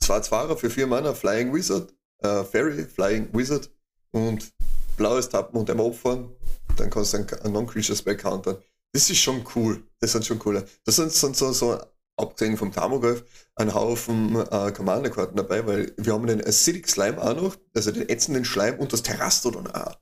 zwei 0.00 0.20
Zwarer 0.20 0.56
für 0.56 0.70
vier 0.70 0.86
Mana, 0.86 1.14
Flying 1.14 1.52
Wizard, 1.52 1.92
äh, 2.18 2.44
Fairy, 2.44 2.84
Flying 2.84 3.28
Wizard 3.32 3.70
und 4.12 4.52
blaues 4.96 5.28
Tappen 5.28 5.58
und 5.58 5.68
einmal 5.70 5.86
opfern. 5.86 6.30
Dann 6.76 6.90
kannst 6.90 7.14
du 7.14 7.18
ein 7.18 7.52
Non-Creature-Spell 7.52 8.16
countern. 8.16 8.58
Das 8.92 9.10
ist 9.10 9.18
schon 9.18 9.44
cool. 9.54 9.82
Das 9.98 10.12
sind 10.12 10.24
schon 10.24 10.38
coole. 10.38 10.66
Das 10.84 10.96
sind, 10.96 11.12
sind 11.12 11.36
so, 11.36 11.52
so 11.52 11.78
abgesehen 12.20 12.56
vom 12.56 12.72
Tamogolf, 12.72 13.24
ein 13.56 13.74
Haufen 13.74 14.36
äh, 14.36 14.72
Commander-Karten 14.72 15.36
dabei, 15.36 15.66
weil 15.66 15.92
wir 15.96 16.12
haben 16.12 16.26
den 16.26 16.44
Acidic 16.44 16.88
Slime 16.88 17.20
auch 17.20 17.34
noch, 17.34 17.56
also 17.74 17.90
den 17.90 18.08
ätzenden 18.08 18.44
Schleim 18.44 18.78
und 18.78 18.92
das 18.92 19.02
Terrastodon 19.02 19.66
auch. 19.68 19.98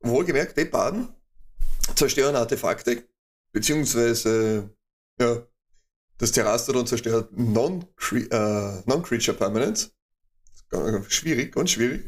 Wohlgemerkt, 0.00 0.56
die 0.58 0.66
Baden 0.66 1.08
zerstören 1.94 2.36
Artefakte, 2.36 3.04
beziehungsweise, 3.52 4.70
ja, 5.20 5.46
das 6.18 6.32
Terrastodon 6.32 6.86
zerstört 6.86 7.36
Non-Creature 7.36 8.82
äh, 8.82 8.82
non 8.86 9.02
Permanents. 9.36 9.92
Schwierig, 11.08 11.54
ganz 11.54 11.70
schwierig. 11.70 12.04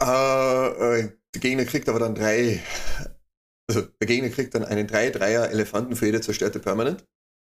Äh, 0.00 1.00
äh, 1.00 1.12
der 1.34 1.40
Gegner 1.40 1.64
kriegt 1.64 1.88
aber 1.88 1.98
dann 1.98 2.14
drei, 2.14 2.62
also 3.68 3.82
der 3.82 4.06
Gegner 4.06 4.30
kriegt 4.30 4.54
dann 4.54 4.64
einen 4.64 4.86
3-3er 4.86 5.46
Elefanten 5.48 5.96
für 5.96 6.06
jede 6.06 6.20
zerstörte 6.20 6.58
Permanent. 6.58 7.04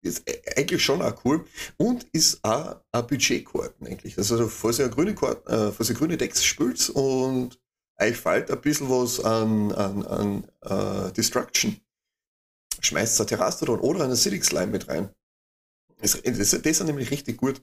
Ist 0.03 0.29
e-, 0.29 0.41
eigentlich 0.55 0.83
schon 0.83 1.01
auch 1.01 1.25
cool 1.25 1.45
und 1.77 2.05
ist 2.11 2.43
auch 2.43 2.81
ein 2.91 3.07
Budgetkarten 3.07 3.87
eigentlich. 3.87 4.17
Also, 4.17 4.47
falls 4.47 4.79
ihr 4.79 4.89
grüne 4.89 5.15
Karten, 5.15 5.49
äh, 5.51 5.71
falls 5.71 5.89
ihr 5.89 5.95
grüne 5.95 6.17
Decks 6.17 6.43
spielt 6.43 6.89
und 6.91 7.59
euch 7.99 8.17
fällt 8.17 8.51
ein 8.51 8.61
bisschen 8.61 8.89
was 8.89 9.19
an, 9.19 9.71
an, 9.71 10.05
an 10.05 10.47
uh, 10.65 11.11
Destruction, 11.11 11.79
schmeißt 12.81 13.19
ein 13.19 13.27
Terrastodon 13.27 13.79
oder 13.79 14.01
einen 14.01 14.13
Acidic 14.13 14.43
Slime 14.45 14.67
mit 14.67 14.87
rein. 14.87 15.09
Das, 15.99 16.21
das, 16.21 16.51
das 16.51 16.51
ist 16.51 16.83
nämlich 16.83 17.11
richtig 17.11 17.37
gut. 17.37 17.61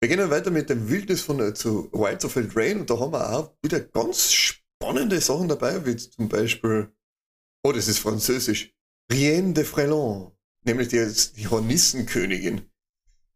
Wir 0.00 0.08
gehen 0.08 0.18
dann 0.18 0.30
weiter 0.30 0.50
mit 0.50 0.68
dem 0.70 0.88
Wildnis 0.88 1.22
von 1.22 1.40
äh, 1.40 1.54
zu 1.54 1.90
Wilds 1.92 2.24
of 2.24 2.36
Eldraine 2.36 2.80
und 2.80 2.90
da 2.90 2.98
haben 2.98 3.12
wir 3.12 3.32
auch 3.32 3.56
wieder 3.62 3.80
ganz 3.80 4.32
spannende 4.32 5.20
Sachen 5.20 5.48
dabei, 5.48 5.84
wie 5.86 5.96
zum 5.96 6.28
Beispiel, 6.28 6.92
oh, 7.64 7.72
das 7.72 7.88
ist 7.88 8.00
französisch, 8.00 8.74
Rienne 9.10 9.54
de 9.54 9.64
Frelon, 9.64 10.32
nämlich 10.64 10.88
die, 10.88 11.12
die 11.36 11.48
Hornissenkönigin. 11.48 12.70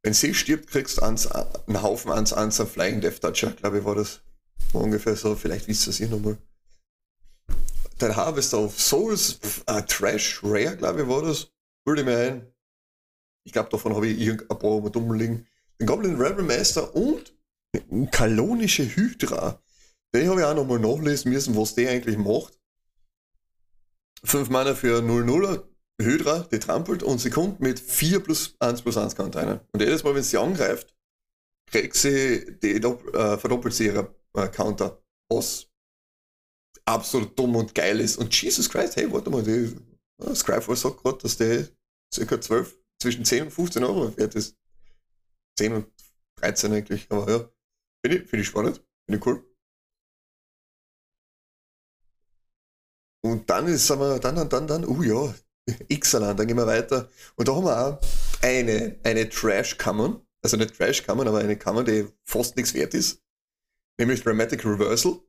Wenn 0.02 0.14
sie 0.14 0.34
stirbt, 0.34 0.68
kriegst 0.68 0.98
du 0.98 1.02
einen 1.02 1.82
Haufen 1.82 2.12
ans 2.12 2.32
Answer 2.32 2.66
Flying 2.66 3.00
Death 3.00 3.20
Toucher, 3.20 3.50
glaube 3.52 3.78
ich, 3.78 3.84
war 3.84 3.94
das. 3.94 4.20
ungefähr 4.72 5.16
so, 5.16 5.34
vielleicht 5.34 5.68
wisst 5.68 5.86
ihr 5.86 5.90
es 5.90 5.96
hier 5.96 6.08
nochmal. 6.08 6.38
Der 8.00 8.14
Harvester 8.14 8.58
of 8.60 8.80
Souls, 8.80 9.40
äh, 9.66 9.82
Trash 9.82 10.40
Rare, 10.44 10.76
glaube 10.76 11.02
ich, 11.02 11.08
war 11.08 11.22
das. 11.22 11.50
Würde 11.84 12.04
mir 12.04 12.18
ein. 12.18 12.52
Ich 13.44 13.52
glaube, 13.52 13.70
davon 13.70 13.94
habe 13.94 14.06
ich 14.06 14.20
irgendein 14.20 14.58
paar 14.58 14.90
dumm 14.90 15.12
liegen. 15.14 15.46
Den 15.80 15.86
Goblin 15.86 16.20
Rebel 16.20 16.44
Master 16.44 16.94
und 16.94 17.34
Kalonische 18.10 18.84
Hydra. 18.84 19.62
Den 20.14 20.28
habe 20.28 20.40
ich 20.40 20.46
auch 20.46 20.54
nochmal 20.54 20.78
nachlesen 20.78 21.32
müssen, 21.32 21.56
was 21.56 21.74
der 21.74 21.90
eigentlich 21.90 22.18
macht. 22.18 22.58
5 24.24 24.48
Mana 24.48 24.74
für 24.74 25.00
0-0er, 25.00 25.64
Hydra, 26.00 26.40
die 26.50 26.58
trampelt 26.58 27.02
und 27.02 27.18
sie 27.18 27.30
kommt 27.30 27.60
mit 27.60 27.78
4 27.78 28.20
plus 28.20 28.54
1 28.58 28.82
plus 28.82 28.96
1 28.96 29.16
Container. 29.16 29.64
Und 29.72 29.80
jedes 29.80 30.04
Mal, 30.04 30.14
wenn 30.14 30.22
sie 30.22 30.38
angreift, 30.38 30.94
kriegt 31.66 31.96
sie 31.96 32.58
die, 32.62 32.76
äh, 32.76 33.38
verdoppelt 33.38 33.74
sie 33.74 33.86
ihre 33.86 34.14
äh, 34.34 34.48
Counter. 34.48 35.02
Was 35.28 35.67
absolut 36.88 37.38
dumm 37.38 37.56
und 37.56 37.74
geil 37.74 38.00
ist. 38.00 38.16
Und 38.16 38.40
Jesus 38.40 38.68
Christ, 38.68 38.96
hey, 38.96 39.10
warte 39.12 39.30
mal, 39.30 39.42
die 39.42 39.76
äh, 40.24 40.34
Scryfall 40.34 40.76
sagt 40.76 41.02
gerade, 41.02 41.18
dass 41.18 41.36
der 41.36 41.68
ca. 42.14 42.40
12, 42.40 42.78
zwischen 43.00 43.24
10 43.24 43.44
und 43.44 43.50
15 43.50 43.84
Euro 43.84 44.16
wert 44.16 44.34
ist. 44.34 44.56
10 45.58 45.72
und 45.72 45.86
13 46.36 46.72
eigentlich, 46.72 47.06
aber 47.10 47.30
ja. 47.30 47.48
Finde 48.04 48.18
ich, 48.18 48.28
find 48.30 48.42
ich 48.42 48.48
spannend, 48.48 48.76
finde 49.06 49.18
ich 49.18 49.26
cool. 49.26 49.44
Und 53.24 53.50
dann 53.50 53.66
ist, 53.66 53.90
wir, 53.90 54.18
dann, 54.20 54.36
dann, 54.36 54.48
dann, 54.48 54.66
dann, 54.66 54.84
uh 54.84 55.02
ja, 55.02 55.34
Ixalan, 55.88 56.36
dann 56.36 56.46
gehen 56.46 56.56
wir 56.56 56.66
weiter. 56.66 57.10
Und 57.34 57.48
da 57.48 57.56
haben 57.56 57.64
wir 57.64 57.86
auch 57.86 58.00
eine, 58.42 58.98
eine 59.02 59.28
Trash-Kammern, 59.28 60.24
also 60.42 60.56
nicht 60.56 60.76
Trash-Kammern, 60.76 61.26
aber 61.26 61.40
eine 61.40 61.58
Kammer, 61.58 61.82
die 61.82 62.08
fast 62.22 62.56
nichts 62.56 62.72
wert 62.74 62.94
ist, 62.94 63.20
nämlich 63.98 64.22
Dramatic 64.22 64.64
Reversal. 64.64 65.20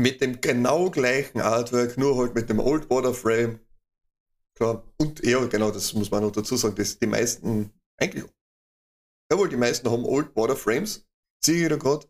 Mit 0.00 0.20
dem 0.20 0.40
genau 0.40 0.90
gleichen 0.90 1.40
Artwork, 1.40 1.98
nur 1.98 2.16
halt 2.16 2.34
mit 2.34 2.48
dem 2.48 2.58
Old 2.58 2.88
Border 2.88 3.14
Frame. 3.14 3.60
Klar. 4.54 4.84
Und 4.98 5.24
ja, 5.24 5.44
genau, 5.46 5.70
das 5.70 5.92
muss 5.94 6.10
man 6.10 6.22
noch 6.22 6.32
dazu 6.32 6.56
sagen, 6.56 6.76
dass 6.76 6.98
die 6.98 7.06
meisten, 7.06 7.70
eigentlich, 7.98 8.24
jawohl, 9.30 9.48
die 9.48 9.56
meisten 9.56 9.90
haben 9.90 10.04
Old 10.04 10.34
Border 10.34 10.56
Frames, 10.56 11.06
sehe 11.44 11.64
ich 11.64 11.68
da 11.68 11.76
gerade. 11.76 12.06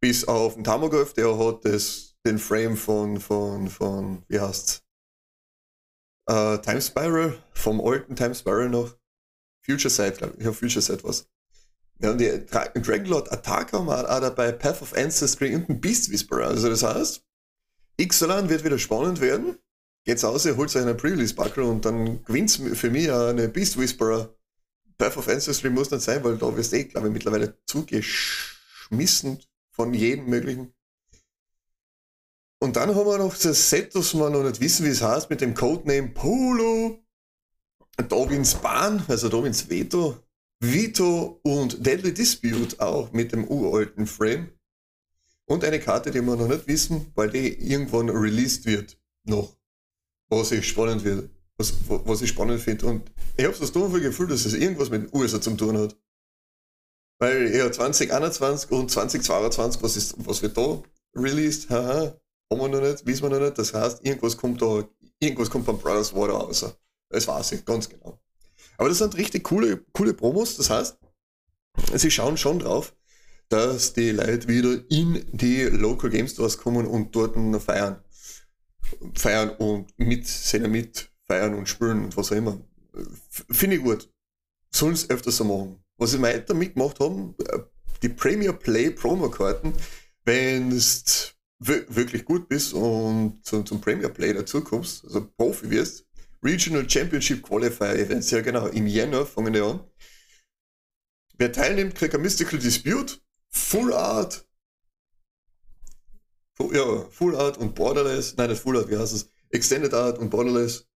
Bis 0.00 0.26
auf 0.28 0.54
den 0.54 0.64
Tamagolf, 0.64 1.14
der 1.14 1.38
hat 1.38 1.64
das, 1.64 2.16
den 2.26 2.38
Frame 2.38 2.76
von, 2.76 3.18
von, 3.18 3.68
von, 3.68 4.24
wie 4.28 4.40
heißt's? 4.40 4.86
äh, 6.28 6.58
Time 6.58 6.80
Spiral, 6.80 7.42
vom 7.52 7.80
alten 7.80 8.16
Time 8.16 8.34
Spiral 8.34 8.68
noch. 8.68 8.96
Future 9.64 9.90
Sight, 9.90 10.18
glaube 10.18 10.34
ich. 10.38 10.44
Ja, 10.44 10.52
Future 10.52 10.82
Sight 10.82 11.02
was. 11.04 11.28
Ja, 11.98 12.10
und 12.10 12.18
die 12.18 12.44
Dra 12.46 12.66
Dragonlord 12.66 13.32
Attack 13.32 13.72
haben 13.72 13.86
wir 13.86 14.10
auch 14.10 14.20
dabei, 14.20 14.52
Path 14.52 14.82
of 14.82 14.94
Ancestry 14.94 15.54
und 15.54 15.68
ein 15.68 15.80
Beast 15.80 16.10
Whisperer. 16.10 16.48
Also 16.48 16.68
das 16.68 16.82
heißt, 16.82 17.22
Ixalan 17.98 18.48
wird 18.48 18.64
wieder 18.64 18.78
spannend 18.78 19.20
werden. 19.20 19.58
Geht's 20.04 20.24
aus, 20.24 20.44
ihr 20.44 20.56
holt 20.56 20.74
euch 20.74 20.82
einen 20.82 20.96
Pre-Release-Buckle 20.96 21.64
und 21.64 21.84
dann 21.84 22.22
gewinnt's 22.24 22.56
für 22.56 22.90
mich 22.90 23.10
eine 23.10 23.48
Beast 23.48 23.78
Whisperer. 23.78 24.34
Path 24.98 25.16
of 25.16 25.28
Ancestry 25.28 25.70
muss 25.70 25.90
nicht 25.90 26.02
sein, 26.02 26.22
weil 26.22 26.36
da 26.36 26.54
wirst 26.56 26.72
du 26.72 26.76
eh, 26.76 26.84
glaube 26.84 27.08
ich, 27.08 27.12
mittlerweile 27.12 27.58
zugeschmissen 27.66 29.40
von 29.72 29.92
jedem 29.92 30.26
möglichen 30.26 30.72
und 32.58 32.76
dann 32.76 32.94
haben 32.94 33.06
wir 33.06 33.18
noch 33.18 33.36
das 33.36 33.68
Set, 33.70 33.94
das 33.94 34.14
wir 34.14 34.30
noch 34.30 34.42
nicht 34.42 34.60
wissen, 34.60 34.86
wie 34.86 34.90
es 34.90 35.02
heißt, 35.02 35.28
mit 35.28 35.40
dem 35.40 35.54
Codename 35.54 36.08
Polo, 36.08 36.98
Darwins 38.08 38.54
Bahn, 38.54 39.04
also 39.08 39.28
Darwins 39.28 39.68
Veto, 39.68 40.16
Vito 40.60 41.40
und 41.42 41.84
Deadly 41.84 42.14
Dispute 42.14 42.80
auch 42.80 43.12
mit 43.12 43.32
dem 43.32 43.46
uralten 43.46 44.06
Frame. 44.06 44.48
Und 45.44 45.64
eine 45.64 45.78
Karte, 45.78 46.10
die 46.10 46.20
wir 46.22 46.36
noch 46.36 46.48
nicht 46.48 46.66
wissen, 46.66 47.12
weil 47.14 47.30
die 47.30 47.52
irgendwann 47.70 48.08
released 48.08 48.66
wird. 48.66 48.98
Noch. 49.24 49.56
Was 50.28 50.50
ich 50.52 50.68
spannend 50.68 51.04
wird. 51.04 51.30
Was, 51.56 51.74
was 51.88 52.22
ich 52.22 52.30
spannend 52.30 52.60
finde. 52.60 52.86
Und 52.86 53.12
ich 53.36 53.44
habe 53.44 53.56
das 53.58 53.72
dumme 53.72 54.00
Gefühl, 54.00 54.28
dass 54.28 54.44
es 54.44 54.54
irgendwas 54.54 54.90
mit 54.90 55.12
USA 55.14 55.40
zu 55.40 55.54
tun 55.56 55.78
hat. 55.78 55.96
Weil 57.18 57.54
ja 57.54 57.70
2021 57.70 58.70
und 58.72 58.90
2022, 58.90 59.82
was, 59.82 59.96
ist, 59.96 60.14
was 60.18 60.42
wird 60.42 60.56
da 60.56 60.82
released? 61.14 61.70
Haha 61.70 62.18
haben 62.50 62.60
wir 62.60 62.68
noch 62.68 62.80
nicht, 62.80 63.06
wissen 63.06 63.22
wir 63.22 63.30
noch 63.30 63.40
nicht. 63.40 63.58
Das 63.58 63.72
heißt, 63.72 64.04
irgendwas 64.04 64.36
kommt 64.36 64.60
da, 64.60 64.84
irgendwas 65.18 65.50
kommt 65.50 65.66
beim 65.66 65.78
Brothers 65.78 66.14
Water 66.14 66.34
raus. 66.34 66.64
Das 67.08 67.26
weiß 67.26 67.52
ich 67.52 67.64
ganz 67.64 67.88
genau. 67.88 68.18
Aber 68.78 68.88
das 68.88 68.98
sind 68.98 69.16
richtig 69.16 69.44
coole, 69.44 69.84
coole 69.92 70.14
Promos. 70.14 70.56
Das 70.56 70.70
heißt, 70.70 70.98
sie 71.94 72.10
schauen 72.10 72.36
schon 72.36 72.58
drauf, 72.58 72.94
dass 73.48 73.92
die 73.92 74.10
Leute 74.10 74.48
wieder 74.48 74.78
in 74.90 75.24
die 75.32 75.62
Local 75.62 76.10
Game 76.10 76.28
Stores 76.28 76.58
kommen 76.58 76.86
und 76.86 77.14
dort 77.14 77.36
feiern. 77.62 78.02
Feiern 79.14 79.50
und 79.50 79.86
mit, 79.98 80.26
sehen 80.26 80.70
mit, 80.70 81.10
feiern 81.26 81.54
und 81.54 81.68
spielen 81.68 82.04
und 82.04 82.16
was 82.16 82.32
auch 82.32 82.36
immer. 82.36 82.60
Finde 83.50 83.76
ich 83.76 83.82
gut. 83.82 84.10
Sollen 84.72 84.94
es 84.94 85.08
öfters 85.10 85.36
so 85.36 85.44
machen. 85.44 85.82
Was 85.98 86.12
sie 86.12 86.22
weiter 86.22 86.54
mitgemacht 86.54 87.00
haben, 87.00 87.34
äh, 87.48 87.58
die 88.02 88.10
Premier 88.10 88.52
Play 88.52 88.90
Promo-Karten, 88.90 89.72
wenn 90.24 90.70
es 90.72 91.34
wirklich 91.58 92.24
gut 92.24 92.48
bist 92.48 92.74
und 92.74 93.40
zum, 93.42 93.64
zum 93.64 93.80
Premier 93.80 94.10
Play 94.10 94.34
dazu 94.34 94.62
kommst, 94.62 95.04
also 95.04 95.26
Profi 95.36 95.70
wirst, 95.70 96.05
Regional 96.42 96.88
Championship 96.88 97.42
Qualifier 97.42 97.96
Events, 97.96 98.30
ja 98.30 98.40
genau, 98.40 98.66
im 98.68 98.86
Jänner 98.86 99.26
fangen 99.26 99.52
die 99.52 99.60
an. 99.60 99.80
Wer 101.38 101.52
teilnimmt, 101.52 101.94
kriegt 101.94 102.14
ein 102.14 102.22
Mystical 102.22 102.58
Dispute, 102.58 103.18
Full 103.48 103.92
Art, 103.92 104.46
ja, 106.58 107.08
Full 107.10 107.36
Art 107.36 107.58
und 107.58 107.74
Borderless, 107.74 108.36
nein, 108.36 108.50
nicht 108.50 108.62
Full 108.62 108.76
Art, 108.78 108.88
wie 108.88 108.96
heißt 108.96 109.14
es? 109.14 109.30
Extended 109.50 109.92
Art 109.94 110.18
und 110.18 110.30
Borderless. 110.30 110.86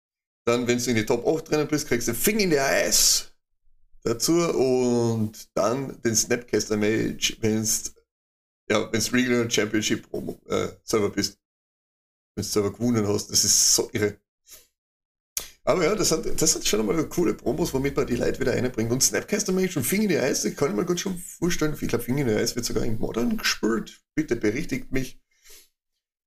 Dann, 0.45 0.67
wenn 0.67 0.79
du 0.79 0.89
in 0.89 0.95
die 0.95 1.05
Top 1.05 1.25
8 1.27 1.51
drinnen 1.51 1.67
bist, 1.67 1.87
kriegst 1.87 2.07
du 2.07 2.15
Finger 2.15 2.41
in 2.41 2.49
die 2.49 2.59
Eis 2.59 3.31
dazu 4.03 4.33
und 4.33 5.49
dann 5.53 6.01
den 6.01 6.15
Snapcaster 6.15 6.77
Mage, 6.77 7.37
wenn 7.41 7.63
du 7.63 7.67
ja, 8.69 8.91
wenn 8.91 9.01
du 9.01 9.11
Regional 9.11 9.51
Championship 9.51 10.07
äh, 10.47 10.69
Server 10.83 11.09
bist, 11.09 11.37
wenn 12.35 12.43
du 12.43 12.49
selber 12.49 12.71
gewonnen 12.71 13.07
hast, 13.07 13.29
das 13.29 13.43
ist 13.43 13.75
so 13.75 13.89
irre. 13.91 14.17
Aber 15.63 15.83
ja, 15.83 15.95
das 15.95 16.09
sind, 16.09 16.41
das 16.41 16.53
sind 16.53 16.67
schon 16.67 16.79
einmal 16.79 17.07
coole 17.07 17.35
Promos, 17.35 17.73
womit 17.73 17.95
man 17.95 18.07
die 18.07 18.15
Leute 18.15 18.39
wieder 18.39 18.53
reinbringt. 18.53 18.91
Und 18.91 19.03
Snapcaster 19.03 19.51
Mage 19.51 19.77
und 19.77 19.83
Finger 19.83 20.03
in 20.03 20.09
die 20.09 20.17
Eis, 20.17 20.43
ich 20.43 20.55
kann 20.55 20.75
mir 20.75 20.85
gut 20.85 20.99
schon 20.99 21.17
vorstellen. 21.17 21.77
Ich 21.79 21.87
glaube, 21.87 22.03
Finger 22.03 22.21
in 22.21 22.27
die 22.27 22.33
Eis 22.33 22.55
wird 22.55 22.65
sogar 22.65 22.83
in 22.83 22.97
Modern 22.97 23.37
gespielt. 23.37 24.01
Bitte 24.15 24.35
berichtigt 24.35 24.91
mich. 24.91 25.21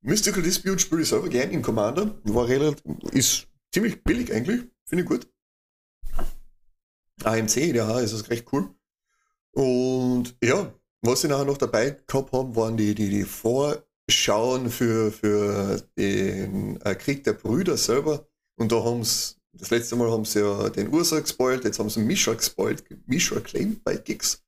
Mystical 0.02 0.42
Dispute 0.42 0.78
spiele 0.78 1.02
ich 1.02 1.08
selber 1.08 1.28
gern 1.28 1.50
in 1.50 1.62
Commander. 1.62 2.20
War 2.24 2.46
relativ, 2.46 2.84
ist 3.12 3.48
ziemlich 3.72 4.04
billig 4.04 4.32
eigentlich. 4.32 4.62
Finde 4.86 5.02
ich 5.02 5.08
gut. 5.08 5.26
AMC, 7.24 7.56
ja, 7.74 7.98
ist 8.00 8.12
das 8.12 8.30
recht 8.30 8.46
cool. 8.52 8.74
Und 9.52 10.36
ja, 10.42 10.74
was 11.02 11.22
sie 11.22 11.28
nachher 11.28 11.44
noch 11.44 11.58
dabei 11.58 12.02
gehabt 12.06 12.32
haben, 12.32 12.54
waren 12.54 12.76
die, 12.76 12.94
die, 12.94 13.08
die 13.08 13.24
Vorschauen 13.24 14.70
für, 14.70 15.10
für 15.10 15.82
den 15.96 16.80
äh, 16.82 16.94
Krieg 16.94 17.24
der 17.24 17.32
Brüder 17.32 17.76
selber. 17.76 18.28
Und 18.56 18.70
da 18.72 18.82
haben 18.82 19.04
sie, 19.04 19.34
das 19.52 19.70
letzte 19.70 19.96
Mal 19.96 20.10
haben 20.10 20.24
sie 20.24 20.40
ja 20.40 20.68
den 20.70 20.92
Ursa 20.92 21.20
gespoilt, 21.20 21.64
jetzt 21.64 21.78
haben 21.78 21.90
sie 21.90 22.00
Misha 22.00 22.34
gespoilt, 22.34 22.84
Misha 23.06 23.40
Claim 23.40 23.80
bei 23.82 23.96
Gigs. 23.96 24.42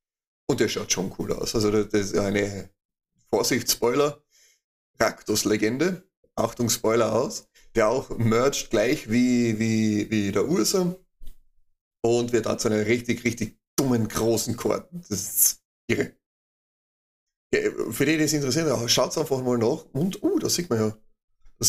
Und 0.49 0.61
der 0.61 0.69
schaut 0.69 0.93
schon 0.93 1.13
cool 1.19 1.33
aus. 1.33 1.55
Also 1.55 1.71
das 1.71 1.93
ist 1.93 2.17
eine 2.17 2.71
Vorsicht, 3.31 3.71
Spoiler, 3.71 4.23
Raktos-Legende. 4.99 6.03
Achtung, 6.37 6.69
Spoiler 6.69 7.13
aus. 7.13 7.49
Der 7.75 7.89
auch 7.89 8.17
merged 8.17 8.71
gleich 8.71 9.11
wie, 9.11 9.59
wie, 9.59 10.11
wie 10.11 10.33
der 10.33 10.47
Ursa. 10.47 10.95
Und 12.03 12.33
wird 12.33 12.47
da 12.47 12.57
zu 12.57 12.69
einer 12.69 12.87
richtig, 12.87 13.25
richtig 13.25 13.59
dummen, 13.75 14.09
großen 14.09 14.57
Karten. 14.57 15.01
Das 15.09 15.11
ist 15.11 15.63
irre. 15.89 16.13
Ja, 17.53 17.61
für 17.91 18.07
die, 18.07 18.17
die 18.17 18.25
es 18.25 18.33
interessiert, 18.33 18.69
schaut 18.91 19.17
einfach 19.19 19.43
mal 19.43 19.59
nach. 19.59 19.85
Und, 19.93 20.23
uh, 20.23 20.39
da 20.39 20.49
sieht 20.49 20.71
man 20.71 20.79
ja, 20.79 20.97
da 21.59 21.65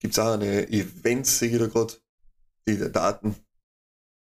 gibt 0.00 0.14
es 0.14 0.18
auch 0.18 0.32
eine 0.32 0.68
Events, 0.68 1.38
sehe 1.38 1.50
ich 1.50 1.58
da 1.58 1.66
gerade, 1.66 1.94
die 2.66 2.90
Daten 2.90 3.36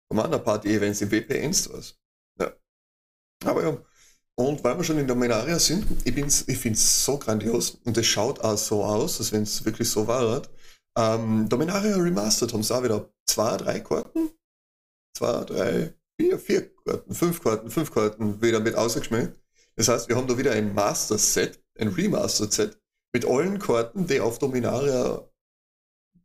vom 0.09 0.19
anderen 0.19 0.43
Party-Events 0.43 1.01
im 1.01 1.11
WPN-Stores. 1.11 1.97
Ja. 2.39 2.53
Aber 3.45 3.63
ja, 3.63 3.77
und 4.39 4.63
weil 4.63 4.77
wir 4.77 4.83
schon 4.83 4.99
in 4.99 5.07
der 5.07 5.15
Menaria 5.15 5.57
sind, 5.57 5.85
ich, 6.05 6.15
ich 6.15 6.57
finde 6.57 6.77
es 6.77 7.05
so 7.05 7.17
grandios 7.17 7.71
und 7.85 7.97
es 7.97 8.05
schaut 8.05 8.39
auch 8.41 8.57
so 8.57 8.83
aus, 8.83 9.19
als 9.19 9.31
wenn 9.31 9.43
es 9.43 9.65
wirklich 9.65 9.89
so 9.89 10.07
war. 10.07 10.43
Ähm, 10.95 11.49
Dominaria 11.49 11.95
Remastered 11.95 12.53
haben 12.53 12.61
sie 12.61 12.75
auch 12.75 12.83
wieder 12.83 13.11
zwei, 13.25 13.57
drei 13.57 13.79
Karten. 13.79 14.29
Zwei, 15.17 15.43
drei, 15.43 15.93
vier, 16.19 16.37
vier 16.37 16.75
Karten, 16.75 17.13
fünf 17.15 17.41
Karten, 17.41 17.71
fünf 17.71 17.91
Karten 17.91 18.39
wieder 18.41 18.59
mit 18.59 18.75
ausgeschmeckt. 18.75 19.39
Das 19.75 19.87
heißt, 19.87 20.07
wir 20.07 20.15
haben 20.15 20.27
da 20.27 20.37
wieder 20.37 20.51
ein 20.51 20.73
Master-Set, 20.73 21.63
ein 21.79 21.89
Remastered-Set 21.89 22.79
mit 23.13 23.25
allen 23.25 23.57
Karten, 23.57 24.05
die 24.05 24.19
auf 24.19 24.37
Dominaria, 24.37 25.27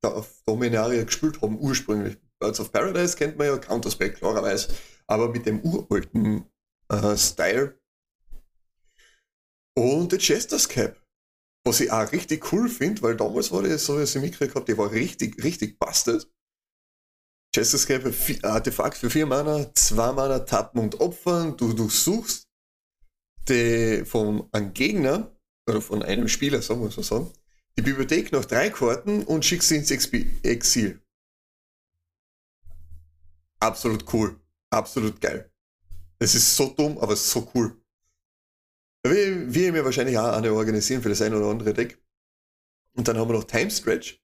auf 0.04 0.42
Dominaria 0.44 1.04
gespielt 1.04 1.40
haben, 1.40 1.58
ursprünglich. 1.58 2.18
Birds 2.38 2.60
of 2.60 2.72
Paradise 2.72 3.16
kennt 3.16 3.38
man 3.38 3.46
ja, 3.46 3.58
Counter-Spec, 3.58 4.16
klarerweise, 4.16 4.74
aber 5.06 5.28
mit 5.28 5.46
dem 5.46 5.60
uralten 5.60 6.44
äh, 6.88 7.16
Style. 7.16 7.80
Und 9.76 10.12
der 10.12 10.18
Chester's 10.18 10.68
Cap, 10.68 11.00
was 11.64 11.80
ich 11.80 11.90
auch 11.90 12.10
richtig 12.12 12.52
cool 12.52 12.68
finde, 12.68 13.02
weil 13.02 13.16
damals 13.16 13.52
war 13.52 13.62
das 13.62 13.84
so, 13.84 13.98
wie 13.98 14.02
ich 14.02 14.10
sie 14.10 14.18
mitgekriegt 14.18 14.54
habe, 14.54 14.66
die 14.66 14.76
war 14.76 14.90
richtig, 14.90 15.42
richtig 15.42 15.78
busted. 15.78 16.28
Chester's 17.54 17.86
Cap, 17.86 18.02
Artefakt 18.42 18.96
für 18.96 19.10
vier 19.10 19.26
Mana, 19.26 19.72
zwei 19.74 20.12
Mana 20.12 20.40
tappen 20.40 20.80
und 20.80 21.00
opfern, 21.00 21.56
du, 21.56 21.72
du 21.72 21.88
suchst 21.88 22.48
die, 23.48 24.04
von 24.04 24.48
einem 24.52 24.72
Gegner 24.72 25.36
oder 25.68 25.80
von 25.80 26.02
einem 26.02 26.28
Spieler, 26.28 26.60
sagen 26.60 26.82
wir 26.82 26.90
so 26.90 27.02
sagen, 27.02 27.32
die 27.76 27.82
Bibliothek 27.82 28.32
noch 28.32 28.44
drei 28.44 28.70
Karten 28.70 29.24
und 29.24 29.44
schickst 29.44 29.68
sie 29.68 29.76
ins 29.76 29.90
Exil. 29.90 31.00
Absolut 33.60 34.12
cool. 34.12 34.40
Absolut 34.70 35.20
geil. 35.20 35.50
Es 36.18 36.34
ist 36.34 36.56
so 36.56 36.68
dumm, 36.68 36.98
aber 36.98 37.16
so 37.16 37.50
cool. 37.54 37.80
Wir, 39.04 39.52
wir 39.52 39.72
mir 39.72 39.84
wahrscheinlich 39.84 40.18
auch 40.18 40.32
eine 40.32 40.52
organisieren 40.52 41.02
für 41.02 41.08
das 41.08 41.22
ein 41.22 41.34
oder 41.34 41.46
andere 41.46 41.74
Deck. 41.74 42.00
Und 42.94 43.08
dann 43.08 43.16
haben 43.16 43.28
wir 43.28 43.34
noch 43.34 43.44
Time 43.44 43.70
Stretch. 43.70 44.20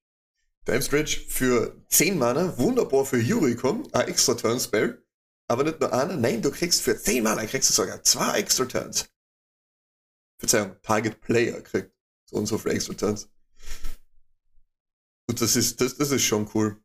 Time 0.65 0.83
Stretch 0.83 1.27
für 1.27 1.83
10 1.89 2.19
Mana, 2.19 2.57
wunderbar 2.59 3.05
für 3.05 3.19
Yuricom, 3.19 3.89
ein 3.93 4.09
extra 4.09 4.35
Turn 4.35 4.61
Spell. 4.61 5.05
Aber 5.49 5.65
nicht 5.65 5.81
nur 5.81 5.93
einer, 5.93 6.17
nein, 6.17 6.43
du 6.43 6.51
kriegst 6.51 6.83
für 6.83 6.97
10 6.97 7.25
Mana, 7.25 7.47
kriegst 7.47 7.71
du 7.71 7.75
sogar 7.75 8.03
zwei 8.03 8.39
extra 8.39 8.67
Turns. 8.67 9.09
Verzeihung, 10.39 10.77
Target 10.83 11.21
Player 11.21 11.61
kriegt 11.63 11.93
so 12.27 12.37
und 12.37 12.47
so 12.47 12.59
viele 12.59 12.75
extra 12.75 12.95
Turns. 12.95 13.29
Und 15.29 15.41
das 15.41 15.57
ist, 15.57 15.81
das, 15.81 15.97
das 15.97 16.11
ist 16.11 16.23
schon 16.23 16.49
cool. 16.55 16.77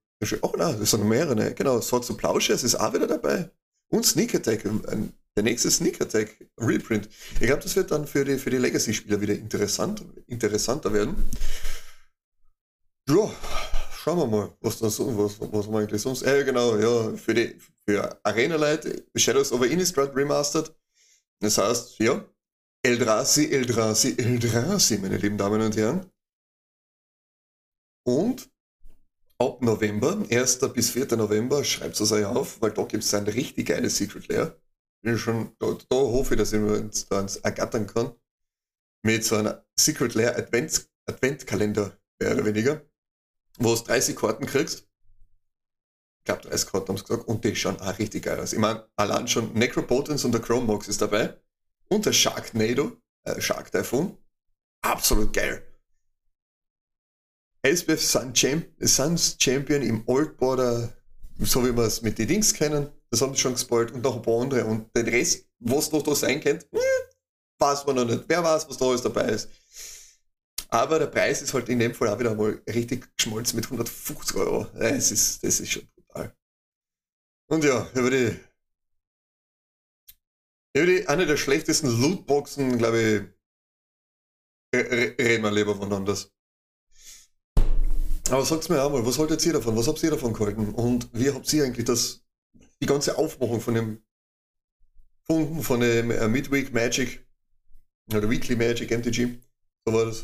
Oh 0.41 0.53
nein, 0.57 0.79
das 0.79 0.91
sind 0.91 1.07
mehrere, 1.07 1.53
genau. 1.53 1.81
Sword 1.81 2.05
zu 2.05 2.15
Plowshares 2.15 2.63
ist 2.63 2.75
auch 2.75 2.93
wieder 2.93 3.07
dabei. 3.07 3.49
Und 3.89 4.05
Sneak 4.05 4.35
Attack, 4.35 4.63
der 4.63 5.43
nächste 5.43 5.69
Sneak 5.69 6.01
Attack 6.01 6.35
Reprint. 6.59 7.09
Ich 7.39 7.47
glaube, 7.47 7.61
das 7.61 7.75
wird 7.75 7.91
dann 7.91 8.07
für 8.07 8.23
die, 8.23 8.37
für 8.37 8.49
die 8.49 8.57
Legacy-Spieler 8.57 9.19
wieder 9.21 9.33
interessant, 9.33 10.03
interessanter 10.27 10.93
werden. 10.93 11.29
Ja, 13.09 13.29
schauen 13.97 14.17
wir 14.17 14.27
mal, 14.27 14.57
was 14.61 14.79
da 14.79 14.89
so, 14.89 15.17
was, 15.17 15.39
was 15.39 15.67
wir 15.67 15.79
eigentlich 15.79 16.01
sonst. 16.01 16.23
Äh, 16.23 16.43
genau, 16.45 16.77
ja, 16.77 17.15
für 17.17 17.33
die 17.33 17.55
für 17.85 18.17
Arena 18.23 18.55
Light, 18.55 19.03
Shadows 19.15 19.51
over 19.51 19.67
Innistrad 19.67 20.15
Remastered. 20.15 20.73
Das 21.39 21.57
heißt, 21.57 21.99
ja, 21.99 22.23
Eldrazi, 22.81 23.51
Eldrazi, 23.51 24.15
Eldrazi, 24.17 24.97
meine 24.99 25.17
lieben 25.17 25.37
Damen 25.37 25.61
und 25.61 25.75
Herren. 25.75 26.05
Und 28.03 28.49
ab 29.37 29.61
November, 29.61 30.23
1. 30.29 30.59
bis 30.73 30.89
4. 30.91 31.15
November, 31.15 31.63
schreibt 31.63 31.99
es 31.99 32.11
euch 32.11 32.25
auf, 32.25 32.61
weil 32.61 32.71
da 32.71 32.83
gibt 32.83 33.03
es 33.03 33.13
ein 33.13 33.25
richtig 33.25 33.67
geiles 33.67 33.97
Secret 33.97 34.27
Lair. 34.27 34.59
Bin 35.01 35.17
schon, 35.17 35.55
da, 35.59 35.77
da 35.89 35.95
hoffe 35.95 36.33
ich, 36.33 36.39
dass 36.39 36.53
ich 36.53 36.61
uns 36.61 37.07
da 37.07 37.25
ergattern 37.43 37.87
kann. 37.87 38.13
Mit 39.03 39.23
so 39.25 39.35
einem 39.35 39.55
Secret 39.77 40.13
Lair 40.15 40.37
Advent, 40.37 40.89
Adventkalender, 41.05 41.97
mehr 42.19 42.33
oder 42.33 42.45
weniger 42.45 42.81
wo 43.57 43.75
du 43.75 43.83
30 43.83 44.15
Karten 44.15 44.45
kriegst. 44.45 44.87
Ich 46.19 46.25
glaube, 46.25 46.41
30 46.41 46.71
Karten 46.71 46.87
haben 46.89 46.97
sie 46.97 47.03
gesagt. 47.03 47.27
Und 47.27 47.43
die 47.43 47.55
schauen 47.55 47.79
auch 47.79 47.99
richtig 47.99 48.23
geil 48.23 48.39
aus. 48.39 48.53
Ich 48.53 48.59
meine, 48.59 48.87
allein 48.95 49.27
schon 49.27 49.53
Necropotence 49.53 50.25
und 50.25 50.31
der 50.31 50.41
Chrome 50.41 50.67
Box 50.67 50.87
ist 50.87 51.01
dabei. 51.01 51.37
Und 51.89 52.05
der 52.05 52.13
Sharknado, 52.13 52.97
äh, 53.23 53.39
Shark 53.41 53.71
Typhoon. 53.71 54.17
Absolut 54.81 55.33
geil. 55.33 55.63
Elspeth 57.63 58.01
Sun 58.01 58.33
Champ 58.33 58.65
Suns 58.81 59.37
Champion 59.39 59.81
im 59.81 60.03
Old 60.05 60.35
Border, 60.37 60.93
so 61.39 61.65
wie 61.65 61.75
wir 61.75 61.83
es 61.83 62.01
mit 62.01 62.19
den 62.19 62.27
Dings 62.27 62.53
kennen. 62.53 62.91
Das 63.09 63.21
haben 63.21 63.33
sie 63.33 63.39
schon 63.39 63.53
gespoilt. 63.53 63.91
Und 63.93 64.03
noch 64.03 64.17
ein 64.17 64.21
paar 64.21 64.41
andere. 64.41 64.65
Und 64.65 64.93
den 64.95 65.07
Rest, 65.07 65.47
was 65.59 65.91
noch 65.91 66.03
da 66.03 66.13
sein 66.13 66.41
könnte, 66.41 66.67
hm, 66.71 66.79
weiß 67.59 67.85
man 67.85 67.95
noch 67.95 68.05
nicht. 68.05 68.25
Wer 68.27 68.43
weiß, 68.43 68.67
was 68.67 68.77
da 68.77 68.85
alles 68.85 69.01
dabei 69.01 69.29
ist. 69.29 69.49
Aber 70.67 70.99
der 70.99 71.07
Preis 71.07 71.41
ist 71.41 71.53
halt 71.53 71.69
in 71.69 71.79
dem 71.79 71.93
Fall 71.93 72.09
auch 72.09 72.19
wieder 72.19 72.35
mal 72.35 72.61
richtig 72.67 73.15
geschmolzen 73.15 73.55
mit 73.57 73.65
150 73.65 74.35
Euro. 74.35 74.65
Das 74.73 75.11
ist, 75.11 75.43
das 75.43 75.59
ist 75.59 75.71
schon 75.71 75.87
brutal. 75.95 76.35
Und 77.47 77.63
ja, 77.63 77.87
über 77.93 78.09
die, 78.09 78.35
über 80.73 80.85
die 80.87 81.07
eine 81.07 81.27
der 81.27 81.37
schlechtesten 81.37 82.01
Lootboxen, 82.01 82.77
glaube 82.79 82.99
ich, 82.99 83.21
reden 84.75 85.43
wir 85.43 85.51
lieber 85.51 85.75
von 85.75 85.93
anders. 85.93 86.32
Aber 88.33 88.45
sagt's 88.45 88.67
mir 88.69 88.81
auch 88.81 88.91
mal, 88.91 89.05
was 89.05 89.19
haltet 89.19 89.45
ihr 89.45 89.53
davon? 89.53 89.75
Was 89.77 89.87
habt 89.87 90.01
ihr 90.01 90.09
davon 90.09 90.33
gehalten? 90.33 90.73
Und 90.73 91.07
wie 91.13 91.31
habt 91.31 91.51
ihr 91.53 91.65
eigentlich 91.65 91.85
das, 91.85 92.23
die 92.81 92.87
ganze 92.87 93.17
Aufmachung 93.17 93.61
von 93.61 93.75
dem 93.75 94.01
Funken, 95.21 95.61
von 95.61 95.79
dem 95.79 96.09
äh, 96.09 96.27
Midweek 96.27 96.73
Magic 96.73 97.25
oder 98.11 98.29
Weekly 98.29 98.55
Magic 98.55 98.91
MTG 98.91 99.37
so 99.85 99.93
war 99.93 100.05
das. 100.05 100.23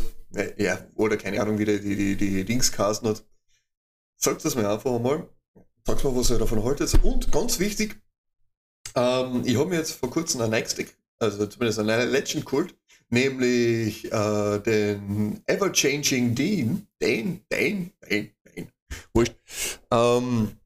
Ja, 0.58 0.80
oder 0.96 1.18
keine 1.18 1.42
Ahnung, 1.42 1.60
wie 1.60 1.66
der 1.66 1.80
die, 1.80 1.96
die, 1.96 2.16
die 2.16 2.46
Dings 2.46 2.72
casten 2.72 3.10
hat. 3.10 3.24
Sagt 4.16 4.44
das 4.46 4.56
mir 4.56 4.70
einfach 4.70 4.94
einmal. 4.94 5.28
Sagt 5.86 6.04
mal, 6.04 6.16
was 6.16 6.30
ihr 6.30 6.38
davon 6.38 6.64
haltet. 6.64 6.94
Und 7.04 7.32
ganz 7.32 7.60
wichtig, 7.60 8.02
ähm, 8.96 9.44
ich 9.46 9.58
habe 9.58 9.70
mir 9.70 9.78
jetzt 9.78 9.94
vor 9.94 10.10
kurzem 10.10 10.42
ein 10.42 10.50
Nightstick, 10.50 10.96
also 11.20 11.46
zumindest 11.46 11.80
einen 11.80 12.10
Legend 12.10 12.46
Kult, 12.46 12.76
nämlich 13.10 14.12
äh, 14.12 14.60
den 14.60 15.42
Ever-Changing 15.46 16.36
Dean, 16.36 16.88
Dane, 17.00 17.42
Dane, 17.50 17.92
Dane, 18.02 18.32
Dane, 18.44 18.72
wurscht. 19.14 19.36
Ähm, 19.92 20.58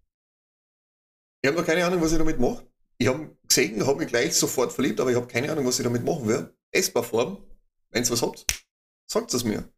ich 1.41 1.47
habe 1.49 1.59
noch 1.59 1.65
keine 1.65 1.85
Ahnung, 1.85 2.01
was 2.01 2.11
ich 2.11 2.17
damit 2.17 2.39
mache. 2.39 2.65
Ich 2.97 3.07
habe 3.07 3.35
gesehen, 3.47 3.85
habe 3.85 3.99
mich 3.99 4.07
gleich 4.07 4.35
sofort 4.35 4.71
verliebt, 4.71 4.99
aber 4.99 5.09
ich 5.09 5.15
habe 5.15 5.27
keine 5.27 5.51
Ahnung, 5.51 5.65
was 5.65 5.79
ich 5.79 5.83
damit 5.83 6.05
machen 6.05 6.27
werde. 6.27 6.55
Essbar 6.71 7.03
Form, 7.03 7.37
wenn 7.91 8.03
ihr 8.03 8.09
was 8.09 8.21
habt. 8.21 8.45
Sagt 9.09 9.33
es 9.33 9.43
mir. 9.43 9.69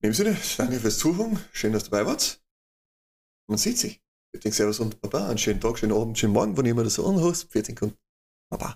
In 0.00 0.10
dem 0.10 0.12
Sinne, 0.12 0.36
danke 0.58 0.80
fürs 0.80 0.98
Zuhören. 0.98 1.38
Schön, 1.52 1.72
dass 1.72 1.84
du 1.84 1.90
dabei 1.90 2.06
wart. 2.06 2.42
Man 3.48 3.58
sieht 3.58 3.78
sich. 3.78 4.02
Ich 4.32 4.40
denke, 4.40 4.56
Servus 4.56 4.80
und 4.80 5.00
Baba. 5.00 5.28
Einen 5.28 5.38
schönen 5.38 5.60
Tag, 5.60 5.78
schönen 5.78 5.92
Abend, 5.92 6.18
schönen 6.18 6.32
Morgen, 6.32 6.56
wann 6.56 6.66
immer 6.66 6.84
das 6.84 6.94
so 6.94 7.06
anhörst. 7.06 7.50
14 7.52 7.94
Baba. 8.50 8.74